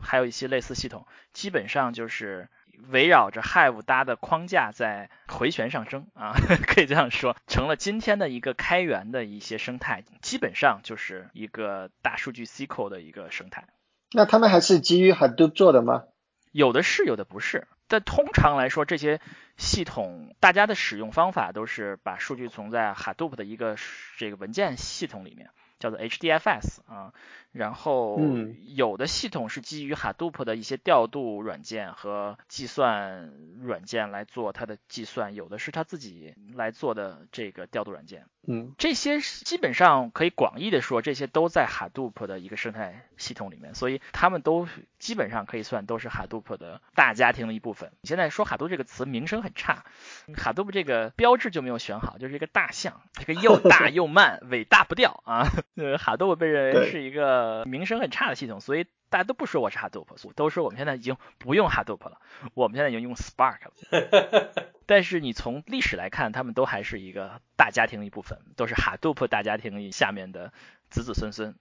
[0.00, 2.48] 还有一些类似系统，基本上就是
[2.88, 6.32] 围绕着 Hive 搭的框架在回旋上升啊，
[6.66, 13.66] 可以这样说，成了今天的一个开源的一些生态，基本上就是一个大数据 SQL 的一个生态。
[14.12, 16.04] 那他们还是基于 Hadoop 做的吗？
[16.52, 17.66] 有的是，有的不是。
[17.88, 19.20] 但通常来说，这些
[19.56, 23.76] 系统大家的使用方法都是把数据存在 Hadoop 的一个
[24.18, 25.50] 这个文件系统里面。
[25.78, 27.12] 叫做 HDFS 啊，
[27.52, 28.20] 然后
[28.66, 38.26] 有的系统是基于 Hadoop 的一些调度软件和计算软件来做它的计算，有的是它自己来做的这个调度软件。
[38.50, 44.66] 嗯，这些基本上可以广义的说，这些都在 Hadoop 的一个生态系统里面，所以他们都
[44.98, 47.92] 基本上可以算都是 Hadoop 的大家庭的一部分。
[48.00, 49.84] 你现在说 Hadoop 这个词名声很差
[50.28, 55.46] ，Hadoop 这个标志就没有选好，就是一个大象，这个又大又慢，尾大不掉啊。
[55.76, 62.20] 呃，Hadoop 被认为是一个名声很差的系统，所以大家都不说我是 Hadoop，都说我们现在已经不用 Hadoop 了，
[62.54, 64.52] 我们现在已经用 Spark 了。
[64.86, 70.52] 但是你从历史来看，他们都还是一个大家庭的一部分，都是 Hadoop 大家庭下面的
[70.90, 71.54] 子子孙孙。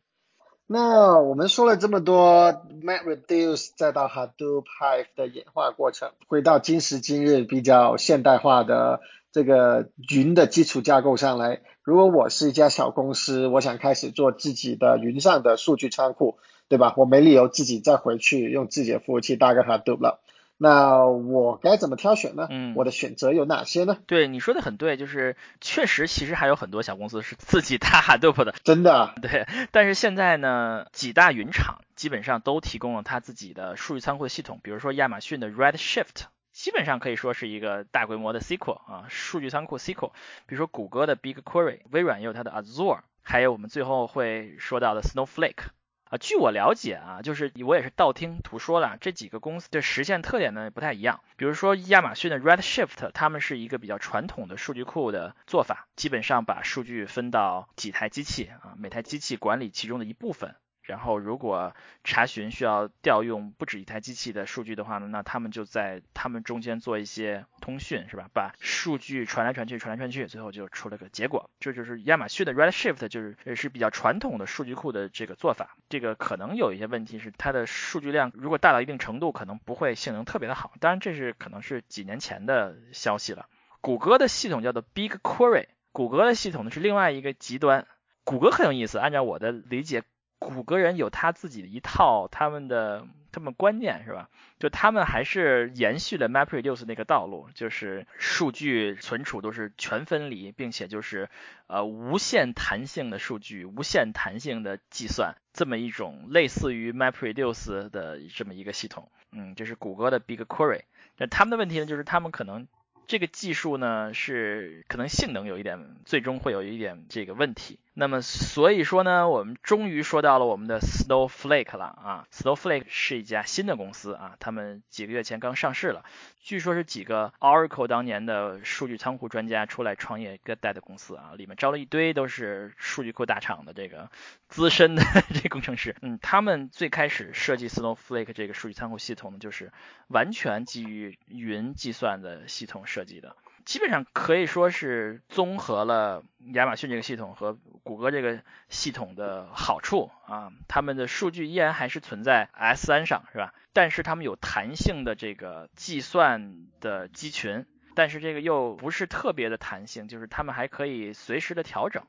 [0.70, 2.52] 那我们说了这么多
[2.84, 9.00] MapReduce 再到 Hadoop Hive 的演化过程，回到今时今日比较现代化的
[9.32, 11.62] 这个云的基础架构上来。
[11.84, 16.94] 如果我是一家小公司，我想开始做自己的云上的数据仓库，对吧？
[16.98, 20.20] 我没理由自己再回去用自己的服务器搭个 Hadoop 了。
[20.58, 22.48] 那我该怎么挑选呢？
[22.50, 23.98] 嗯我的选择有哪些呢？
[24.08, 29.48] 对你说的很对，就是确实其实还有很多小公司是自己搭 Hadoop 的，真的啊，对。
[29.72, 36.26] 但是现在呢，几大云厂基本上都提供了它自己的数据仓库系统，比如说亚马逊的 Redshift。
[36.54, 40.12] 基本上可以说是一个大规模的 SQL 啊，数据仓库 SQL。
[40.48, 45.68] 比如说谷歌的 BigQuery，微软也有它的 Azure，还有我们最后会说到的 Snowflake。
[46.10, 51.22] 啊，据我了解啊，就是我也是道听途说的，这几个公司的实现特点呢不太一样。
[51.36, 60.56] 比如说亚马逊的 Redshift，他们是一个比较传统的数据库的做法，基本上把数据分到几台机器啊，每台机器管理其中的一部分。
[60.88, 68.30] 然后，如果查询需要调用不止一台机器的数据的话呢，那他们就在他们中间做一些通讯，是吧？
[68.34, 71.50] 把数据传来传去，传来传去，最后就出了个结果。
[71.60, 75.76] 这就是亚马逊的 Redshift，就是是比较传统的数据库的这个做法。
[75.90, 80.72] 这个可能有一些问题是它的数据量如果大到一定程度，可能不会性能特别的好。
[80.80, 83.48] 当然，这是可能是几年前的消息了。
[83.82, 87.86] 谷歌的系统叫做 BigQuery，谷歌的系统呢是另外一个极端。
[88.24, 90.04] 谷歌很有意思，按照我的理解。
[90.40, 94.30] 谷歌人有他自己的一套他们的他们观念是吧？
[94.60, 101.30] 就他们还是延续了 MapReduce 那个道路，就是数据存储都是全分离，并且就是
[101.68, 109.12] 呃无限弹性的数据，无限弹性的计算，这么一种类似于 MapReduce 的这么一个系统。
[109.32, 110.82] 嗯，这是谷歌的 BigQuery。
[111.18, 112.68] 那他们的问题呢，就是他们可能。
[113.08, 117.80] 这个技术呢是可能性能有一点，最终会有一点这个问题。
[118.00, 122.28] 那么所以说呢，我们终于说到了我们的 Snowflake 了啊。
[122.32, 126.06] Snowflake 是一家新的公司啊，他们几个月前刚上市了，
[126.40, 134.12] 据说是几个 Oracle 当年的数据仓库专家出来创业个带的公司啊，里面招了一堆都是数据库大厂的这个
[134.48, 135.02] 资深的
[135.34, 135.96] 这工程师。
[136.02, 139.72] 嗯，他们最开始设计 Snowflake 这个数据仓库系统呢，就是
[140.08, 143.36] 完全基于云计算的系统设计的。
[143.66, 147.58] 基本上可以说是综合了亚马逊这个系统和
[147.88, 153.54] 谷歌这个系统的好处啊，他们的数据依然还是存在 S3 上，是吧？
[153.74, 162.04] 但是他们有弹性的这个计算的机群，但是这个又不是特别的弹性，就是他们还可以随时的调整。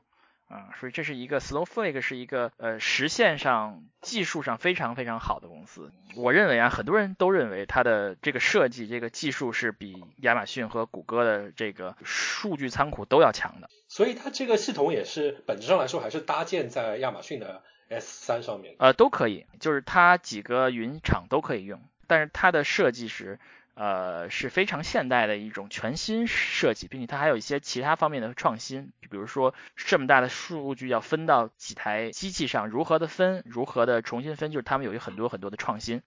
[0.49, 5.93] 啊，所以这是一个 Snowflake 是一个呃实现上技术上非常非常好的公司。
[6.15, 13.69] 我认为啊，很多人都认为它的这个设计这个技术是比亚马逊和谷歌的这个数据仓库都要强的。
[13.87, 18.75] 所以它这个系统也是本质上来说还是搭建在亚马逊的 S 三上面。
[18.79, 23.39] 呃，都可以，就是它几个云厂都可以用，但是它的设计是。
[23.79, 36.01] 呃，是非常现代的一种全新设计，并且它还有一些其他方面的创新，比如说这么大的数据要分到几台机器上，如何的分，如何的重新分，就是他们有很多很多的创新，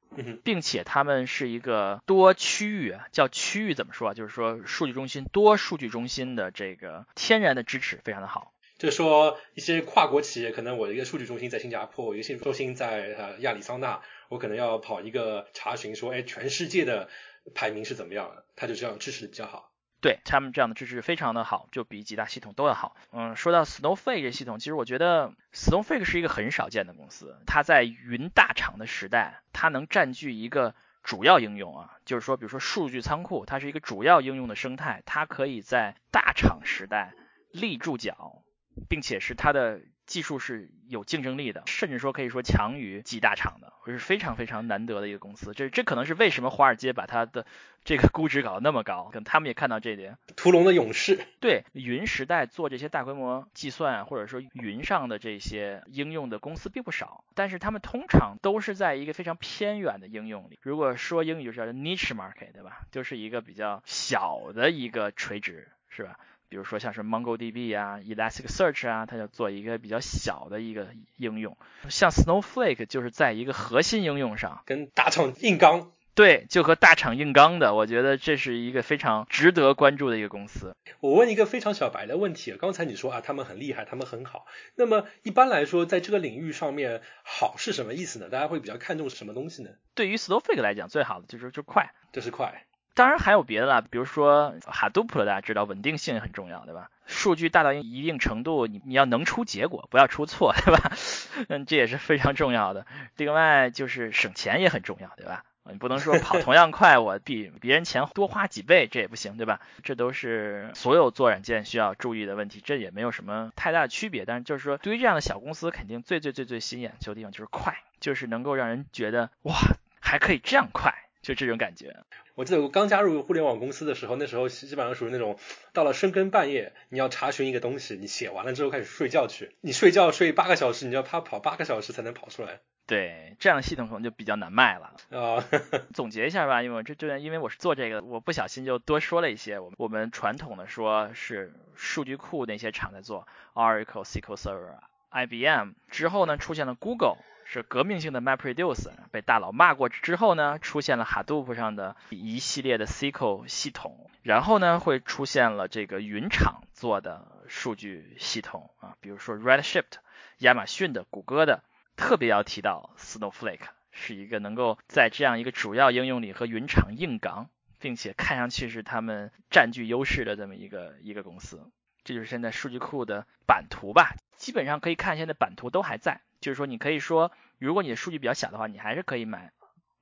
[0.45, 4.13] 并且他们是一个多区域，叫区域怎么说啊？
[4.13, 8.53] 就是说数据中心多数据中心的这个天然的支持非常的好。
[8.77, 17.09] 就是说一些跨国企业，可能我的一个数据中心在新加坡，我一个数据中心在呃亚利桑那，我可能要跑一个查询，说哎，全世界的。
[17.55, 18.45] 排名是怎么样的？
[18.57, 19.71] 它就这样支持的比较好。
[20.01, 22.97] 对他们这样的支持非常的好，就比几大系统都要好。
[23.13, 27.39] 嗯，说到 Snowflake 这系统，其实我觉得 Snowflake 是一个很少见的公司。
[27.47, 30.75] 它在云大厂的时代，它能占据一个
[31.05, 37.15] 主要应用啊，就是说，比如说数据仓库，它是一个主要应用的生态，它可以在大厂时代
[37.53, 38.43] 立住脚，
[38.89, 39.81] 并且是它的。
[40.07, 45.53] 技术是有竞争力的，甚至说可以说强于几大厂的，这是非常非常难得的一个公司。
[45.55, 47.47] 这这可能是为什么华尔街把它的
[47.85, 50.19] 这个估值搞得那么高，可能他们也看到这点。
[50.37, 60.59] 屠龙的勇士，对云时代做这些大规模计算或者说云上的这些应用的公司并不少，但是他们通常都是在一个非常偏远的应用里。
[60.63, 62.83] 如果说英语就叫 niche market，对吧？
[62.91, 66.19] 就是一个比较小的一个垂直，是吧？
[66.53, 71.57] 比如说像是 MongoDB 啊、Elasticsearch 啊，它就做一个比较小的一个应用。
[71.89, 75.91] 像 Snowflake 就是在一个核心应用上跟大厂硬刚。
[76.15, 80.77] 对，就和大厂硬刚的，我觉得这是一个非常值得关注的一个公司。
[81.01, 84.45] 我问一个非常小白的问题，刚才你说啊，他们很厉害，他们很好。
[84.75, 88.29] 那么一般来说，在这个领域上面，好是什么意思呢？
[88.29, 89.71] 大家会比较看重什么东西呢？
[89.95, 92.67] 对于 Snowflake 来讲，最好的就是就快，就是快。
[92.95, 96.91] 当然还有别的啦，比如说 Hadoop，大家知道稳定性很重要，对吧？
[97.07, 100.93] 数据大到一定程度，你你要能出结果，不要出错，对吧？
[101.49, 102.87] 嗯，这也是非常重要的。
[103.17, 105.45] 另外就是省钱也很重要，对吧？
[105.65, 109.61] 你不能说跑同样快，我比别人钱多花几倍，这也不行，对吧？
[109.85, 114.25] 这都是所有做软件需要注意的问题，这也没有什么太大的区别。
[114.25, 119.55] 但是就是说，对于这样的小公司，肯定最最最最吸引眼球的地方就是快，就是能够让人觉得哇，
[120.01, 121.97] 还可以这样快，就这种感觉。
[122.35, 125.39] 我记得我刚加入互联网公司的时候，那时候基本上属于那种
[125.73, 132.61] 到了深更半夜，你要查询一个东西，你写完了之后开始睡觉去，你睡觉睡八个小时，你就要趴跑八个小时才能跑出来。
[132.85, 135.45] 对，这样的系统可能就比较难卖了啊。
[135.95, 139.61] 总结一下吧，因为我这这因为我是做这个，我不小心就多说了一些。
[139.61, 144.79] 我们我们传统的说是数据库那些厂在做，Oracle、SQL Server、
[145.11, 147.19] IBM 之后呢，出现了 Google，
[147.53, 159.99] 是革命性的 MapReduce，被大佬骂过之后呢，出现了 Hadoop 上的一系列的 SQL 系统，然后呢会出现了这个云厂做的数据系统啊，比如说 Redshift，
[160.39, 161.63] 亚马逊的、谷歌的。
[161.95, 171.71] 特别要提到 Snowflake 是一个能够在这样一个主要应用里和云厂硬刚，并且看上去是他们占据优势的这么一个一个公司。
[172.03, 176.23] 这就是现在数据库的版图吧，基本上可以看现在版图都还在。
[176.43, 179.53] 就是说，你可以说，如果你的数据比较小的话，你还是可以买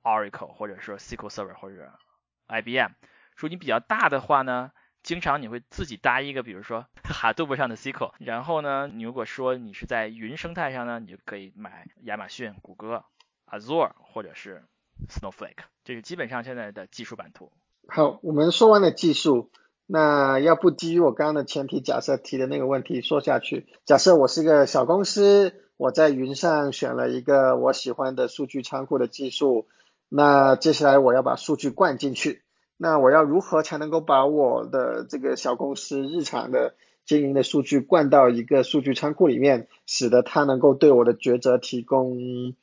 [0.03, 1.93] Oracle 或者说 SQL Server 或者
[2.49, 2.91] IBM。
[3.37, 4.71] 如果你比较大的话呢？
[5.03, 13.03] 经常你会自己搭一个，比如说 Hadoop 上的 SQL，然后呢，你如果说你是在云生态上呢，你就可以买亚马逊、谷歌、
[13.47, 14.63] Azure 或者是
[15.09, 17.51] Snowflake，这是基本上现在的技术版图。
[17.87, 19.49] 好，我们说完了技术，
[19.87, 29.67] 那要不基于我刚刚的前提假设提的那个问题说下去，假设我是一个小公司，我在云上选了一个我喜欢的数据仓库的技术，
[30.09, 32.43] 那接下来我要把数据灌进去。
[32.77, 42.53] 那我要如何才能够把我的这个小公司日常的经营的数据灌到一个数据仓库里面，使得它能够对我的抉择提供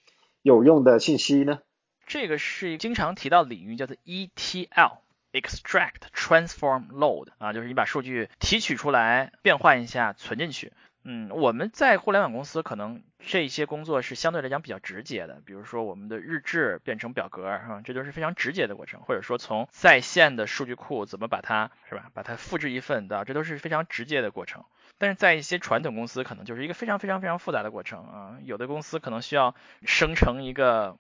[0.43, 1.59] 有用的信息呢？
[2.07, 10.73] 这个是经常提到领域，叫做 ETL（Extract, Transform, Load） 啊，就是你把数据提取出来，变换一下，存进去。
[11.11, 24.65] 嗯，我们在互联网公司可能这些工作是相对来讲比较直接的，比如说我们的日志变成表格，啊，这都是非常直接的过程，或者说从在线的数据库怎么把它是吧，把它复制一份的，这都是非常直接的过程。
[24.99, 29.55] 但是在一些传统公司，可能就是一个非常非常非常复杂的过程啊，有的公司可能需要
[29.87, 30.99] 生成一个。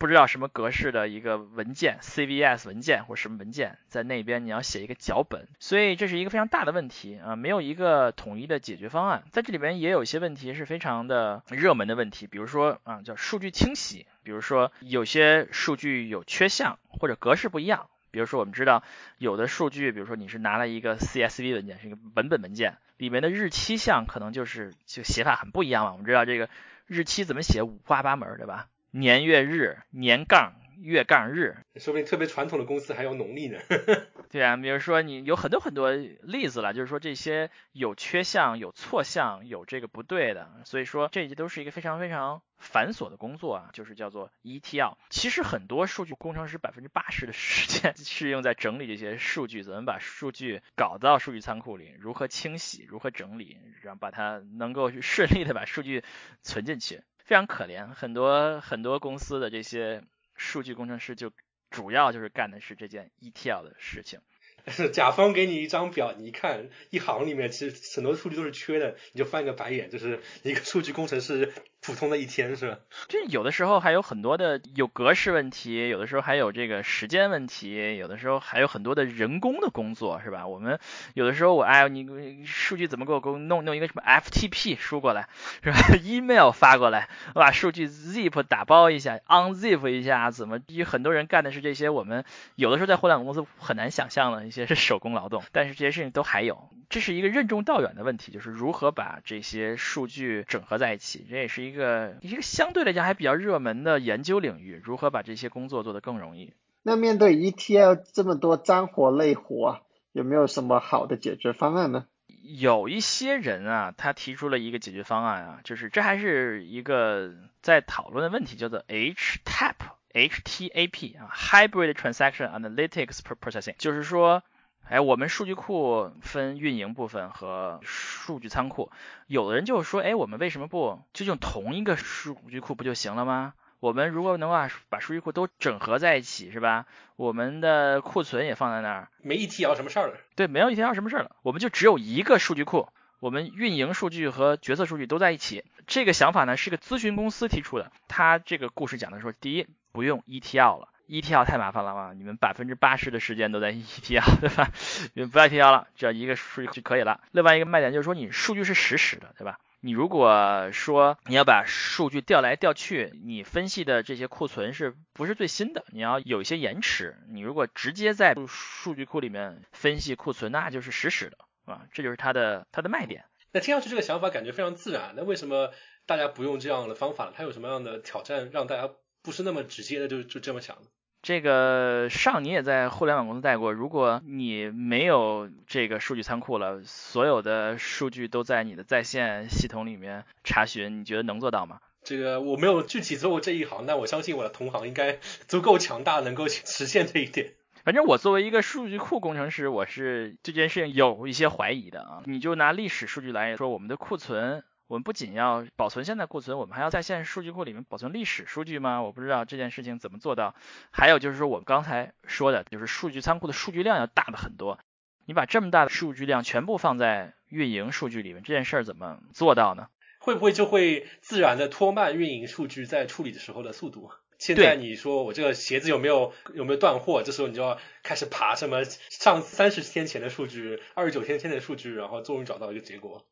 [0.00, 9.24] 不知道什么格式的一个文件，CVS 文件或什么文件，在那边你要写一个脚本，所以这是一个非常大的问题啊，没有一个统一的解决方案。
[9.30, 18.82] 在这里边也有一些问题是非常的热门的问题，比如说啊叫数据清洗，比如说有些数据有缺项或者格式不一样，比如说我们知道
[19.18, 25.92] 有的数据，比如说你是拿了一个 CSV 文件，是一个文本文件，里面的日期项可能就是就写法很不一样嘛。
[25.92, 26.48] 我们知道这个
[26.86, 28.68] 日期怎么写五花八门，对吧？
[28.90, 33.58] 年月日，年杠月杠日，说不定特别传统的公司还有农历呢。
[34.30, 44.96] 对啊，比如说你有很多很多例子了，就是说这些有缺项、有错项、有这个不对的，所以说这些都是一个非常非常繁琐的工作啊，就是叫做 ETL。
[45.10, 56.04] 其实很多数据工程师百分之八十的时间 是用在整理这些数据，怎么把数据搞到数据仓库里，如何清洗，如何整理，然后把它能够顺利的把数据
[56.42, 57.02] 存进去。
[57.30, 60.02] 非常可怜，很多很多公司的这些
[60.34, 61.30] 数据工程师就
[61.70, 64.18] 主要就是干的是这件 ETL 的事情。
[64.66, 72.78] 是甲方给你一张表，你一看一行里面其实很多数据都是缺的，你就翻个白眼，就是一个数据工程师普通的一天是吧？
[73.08, 80.46] 这有的时候还有很多的有格式问题，有的时候还有这个时间问题，有的时候还有很多的人工的工作是吧？
[80.46, 80.78] 我们
[81.14, 85.28] 有的时候我哎你数据怎么给我给我弄弄一个什么 FTP 输过来
[85.62, 85.78] 是吧？
[86.02, 90.60] email 发过来，我把数据 zip 打包一下，unzip 一下，怎么？
[90.68, 92.24] 有很多人干的是这些，我们
[92.54, 94.66] 有的时候在互联网公司很难想象的一些。
[94.70, 106.52] 是手工劳动，但是这些事情都还有，这是一个任重道远的问题，就是如何把这些数据整合在一起，这也是一个一个相对来讲还比较热门的研究领域，如何把这些工作做得更容易。
[106.82, 109.80] 那面对 ETL 这么多脏活累活，
[110.12, 112.06] 有没有什么好的解决方案呢？
[112.42, 117.32] 有一些人啊，他提出了一个解决方案啊，就是这还是一个
[117.62, 119.74] 在讨论的问题，叫做 HTAP
[120.12, 124.42] HTAP 啊，Hybrid Transaction Analytics Processing，就是说，
[124.90, 128.90] 哎，我们数据库分运营部分和数据仓库。
[129.28, 133.54] 有的人就说，哎，我们为什么不就用同一个数据库不就行了吗？
[133.78, 136.86] 我们如果能把把数据库都整合在一起，是吧？
[137.14, 140.16] 我们的库存也放在那儿，没 ETL 什么事儿了。
[140.34, 142.88] 对，没有 ETL 什么事儿了，我们就只有一个数据库。
[143.20, 147.92] 我们运营数据和决策数据都在一起，这个想法呢是个咨询公司提出的。
[148.08, 154.70] 他这个故事讲的说，第一不用 ETL 了，ETL 太麻烦了嘛，你们百分之八十的时间都在 ETL，对吧？
[155.14, 157.20] 你们不要 ETL 了，只要一个数据就可以了。
[157.32, 159.58] 另外一个卖点就是说，你数据是实时的，对吧？
[159.82, 165.84] 你如果说你要把数据调来调去，你分析的这些库存是不是最新的？
[165.88, 167.16] 你要有一些延迟。
[167.30, 171.38] 你如果直接在数据库里面分析库存，那就是实时的。
[171.64, 173.24] 啊，这就是它的它的卖点。
[173.52, 175.14] 那听上去这个想法感觉非常自然。
[175.16, 175.72] 那为什么
[176.04, 177.32] 大家不用这样的方法？
[177.34, 178.90] 它有什么样的挑战，让大家
[179.22, 180.88] 不是那么直接的就就这么想呢？
[181.22, 191.80] 这个上你也在互联网公司待过，如果你没有这个数据仓库了，所有的数据都在你的在线系统里面查询，你觉得能做到吗？
[192.02, 197.52] 这个我没有具体做过这一行，但我相信我的同行应该足够强大，能够实现这一点。
[197.84, 202.22] 反正我作为一个数据库工程师，我是这件事情有一些怀疑的啊。
[202.24, 209.00] 你就拿历史数据来说，我们的库存，我们不仅要保存现在库存，我们还要在线数据库里面保存历史数据吗？
[209.02, 210.56] 我不知道这件事情怎么做到。
[210.90, 214.80] 还有就是说，我们刚才说的，就是数据仓库的数据量要大的很多。
[215.26, 219.86] 你把这么大的数据量全部放在运营数据里面，这件事儿怎么做到呢？
[220.18, 224.10] 会不会就会自然的拖慢运营数据在处理的时候的速度？
[224.40, 227.22] 现在你说我这个鞋子有没有有没有断货？
[227.24, 233.24] 这时候你就要开始爬什么上三十天前的数据、二十九天前的数据，然后终于找到一个结果。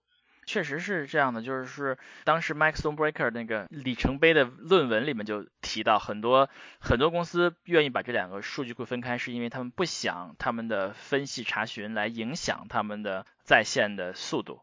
[0.49, 6.49] 确实是这样的，就是当时 Mike Stonebreaker 那个里程碑的论文里面就提到，很多
[6.80, 14.62] 很多公司愿意把这两个数据库分开，是因为他们不想他们的分析查询来影响他们的在线的速度。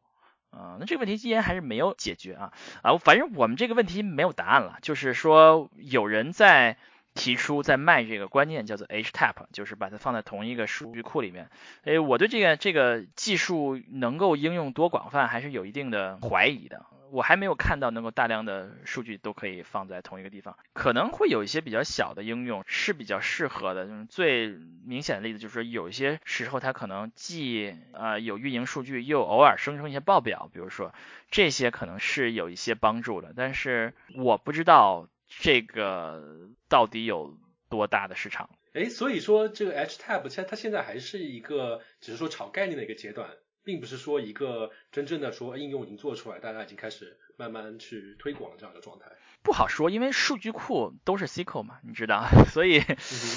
[0.50, 6.78] 啊，那这个问题依然还是没有解决啊啊，反正我们这个问题没有答案了，就是说有人在
[7.16, 11.50] 提出在卖这个观念，叫做 HTAP，就是把它放在同一个数据库里面。
[11.84, 16.86] 哎，我对这个这个技术能够应用多广泛，还是有一定的怀疑的。
[17.12, 23.86] 我还没有看到能够大量的数据都可以放在同一个地方，可能会有一些比较小的应用是比较适合的。
[23.86, 24.48] 就是最
[24.86, 30.94] 明显的例子就是说，有一些时候它可能既呃有运营数据，又偶尔生成一些报表，比如说
[31.32, 33.34] 这些可能是有一些帮助的。
[33.38, 35.08] 但是我不知道
[35.40, 37.38] 这个到底有
[37.70, 38.50] 多大的市场。
[38.74, 43.30] 哎，所以说这个 HTAP 现它现在还是一个只是说炒概念的一个阶段。
[43.66, 49.08] 并不是说一个真正的说应用已经做出来，大家已经开始慢慢去推广这样的状态，
[49.42, 52.84] 不好说，因为数据库都是 SQL 嘛，你知道， 所以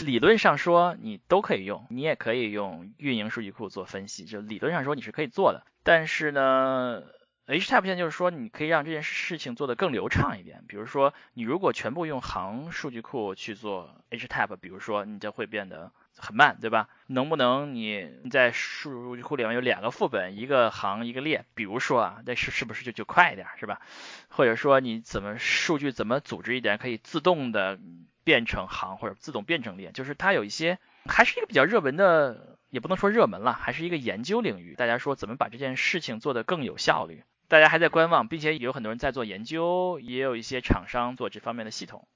[0.04, 7.04] 理论上说你都可以用，你也可以用运营数据库做分析，就理论上说你是可以做的，但是呢。
[7.48, 10.64] HTAP 现在就是说，你可以让这件事情做得更流畅一点。
[10.68, 16.90] 比如说，你如果全部用行数据库去做 HTAP，比如说你就会变得很慢，对吧？
[17.06, 21.46] 能不能你在数据库里面有两个副本，一个行一个列？
[21.54, 23.80] 比如说啊，那是是不是就就快一点，是吧？
[24.28, 27.78] 或者说你怎么数据怎么组织一点，可以自动的
[28.24, 29.90] 变成行或者自动变成列？
[29.92, 34.74] 就是它有一些还是一个比较热门的，也不能说热门了，还是一个研究领域。
[34.74, 37.24] 大家说怎么把这件事情做得更有效率？
[37.48, 42.06] 大家还在观望，并且有很多人在做研究，也有一些厂商做这方面的系统。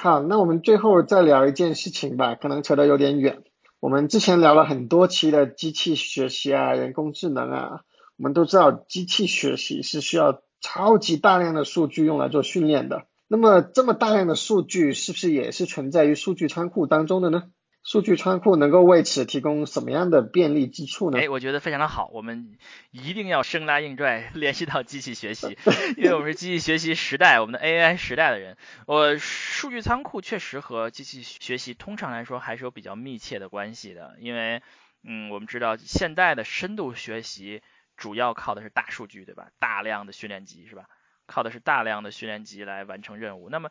[0.00, 3.44] 好，那我们最后再聊一件事情吧，可能扯得有点远。
[3.78, 7.80] 我们之前聊了很多期的机器学习啊，人工智能啊，
[8.16, 13.06] 我们都知道机器学习是需要超级大量的数据用来做训练的。
[13.28, 17.44] 那么这么大量的数据，是不是也是存在于数据仓库当中的呢？
[17.84, 21.18] 数据仓库能够为此提供什么样的便利之处呢？
[21.18, 22.56] 哎，我觉得非常的好，我们
[22.92, 25.58] 一定要生拉硬拽联系到机器学习，
[25.96, 28.56] 因为我们是机器学习时代，我们的 AI 时代的人。
[28.86, 34.62] 我数据仓库确实和机器学习通常来说还是有比较密切的关系的，因为
[35.02, 37.62] 嗯，我们知道现代的深度学习
[37.96, 39.48] 主要靠的是大数据，对吧？
[39.58, 40.84] 大量的训练集是吧？
[41.26, 43.50] 靠的是大量的训练集来完成任务。
[43.50, 43.70] 那么，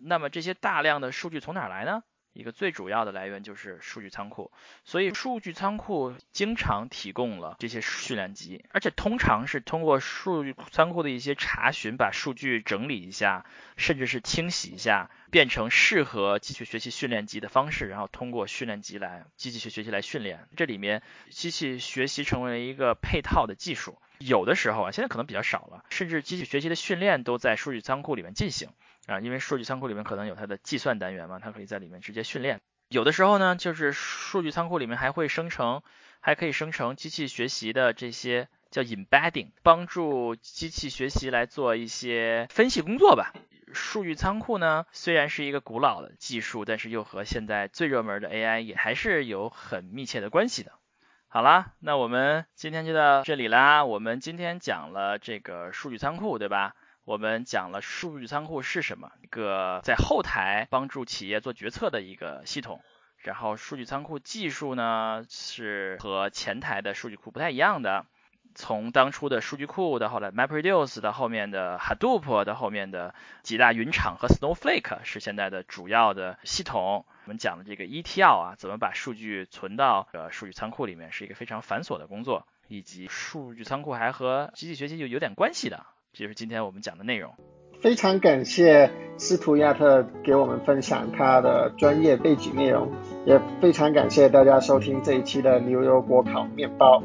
[0.00, 2.04] 那么这些大量的数据从哪来呢？
[2.32, 4.52] 一个最主要的来源就是数据仓库，
[4.84, 13.44] 所以数据仓库经常提供了这些训练集，而且通常是通过数据仓库的一些查询，把数据整理一下，
[13.76, 20.46] 甚至是清洗一下，变成适合机器学习训练集的方式，然后通过训练集来机器学习来训练。
[20.56, 28.68] 这里面机器学习成为了一个配套的技术，有的时候啊，现在可能比较少了，甚至机器学习的训练都在数据仓库里面进行。
[29.08, 32.60] 啊，因为数据仓库里面可能有它的计算单元嘛，它可以在里面直接训练。
[32.90, 35.82] 有的时候呢，就是数据仓库里面还会生成，
[36.20, 43.32] 还可以生成机器学习的这些叫 embedding，帮助机器学习来做一些分析工作吧。
[43.72, 50.72] 数据仓库呢，虽然是一个古老的技术，但是又和现在最热门的 AI 也还是有很密切的关系的。
[51.28, 53.84] 好啦，那我们今天就到这里啦。
[53.84, 56.74] 我们今天讲了这个数据仓库，对吧？
[57.08, 62.82] 我们讲了数据仓库是什么，一个在后台帮助企业做决策的一个系统。
[63.16, 68.04] 然后数据仓库技术呢，是和前台的数据库不太一样的。
[68.54, 77.06] 从当初的数据库到后来 MapReduce，到后面的 Hadoop，到后面的几大云厂和 Snowflake 是现在的主要的系统。
[77.24, 85.86] 我们讲的这个 ETL 啊，怎么把数据存到呃数据仓库里面，是一个非常繁琐的工作，以及数据仓库还和机器学习就有点关系的，
[86.18, 87.32] 这就是今天我们讲的内容。
[87.80, 92.90] 非常感谢斯图亚特给我们分享他的专业背景内容，
[93.24, 97.00] 也非常感谢大家收听这一期的牛油果烤面包。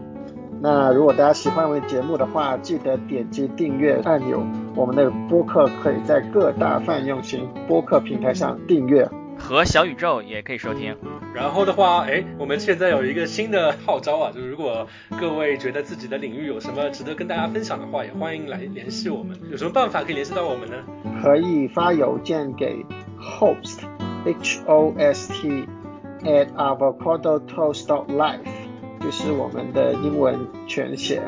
[0.59, 4.43] 那如果大家喜欢我们的节目的话，记得点击订阅按钮。
[4.75, 9.07] 我们的播客可以在各大泛用型播客平台上订阅，
[9.37, 10.97] 和小宇宙也可以收听。
[11.33, 14.87] 然后的话，哎，我们现在有一个新的号召啊，就是如果
[15.19, 19.37] 各位觉得自己的领域有什么值得跟大家分享的话，也欢迎来联系我们。
[19.49, 20.75] 有什么办法可以联系到我们呢？
[21.23, 22.85] 可以发邮件给
[23.19, 23.79] host
[24.25, 25.65] h o s t
[26.23, 28.39] at avocado toast dot life。
[29.01, 31.21] 就是我们的英文全写，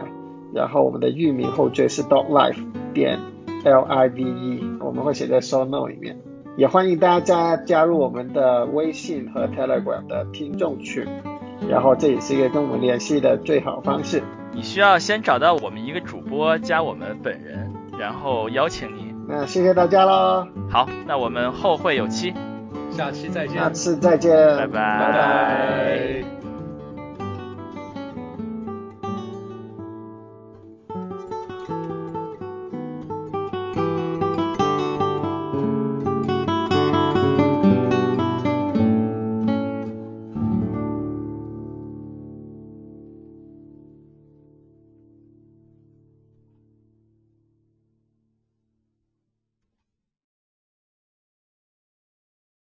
[0.53, 3.19] 然后我们的域名后缀是 dot life 点
[3.65, 6.17] l i v e，我们会写在 show note 里面。
[6.57, 11.05] 也欢迎大家加入我们的微信和 Telegram 的听众群，
[11.69, 14.23] 然后这也是一个跟我们联系的最好方式。
[14.53, 19.13] 你需要先找到我们一个主播加我们本人，然后邀请你。
[19.27, 20.47] 那谢谢大家喽。
[20.69, 22.33] 好，那我们后会有期，
[22.89, 23.57] 下期再见。
[23.57, 24.99] 下次再见，拜拜。
[24.99, 26.34] 拜拜。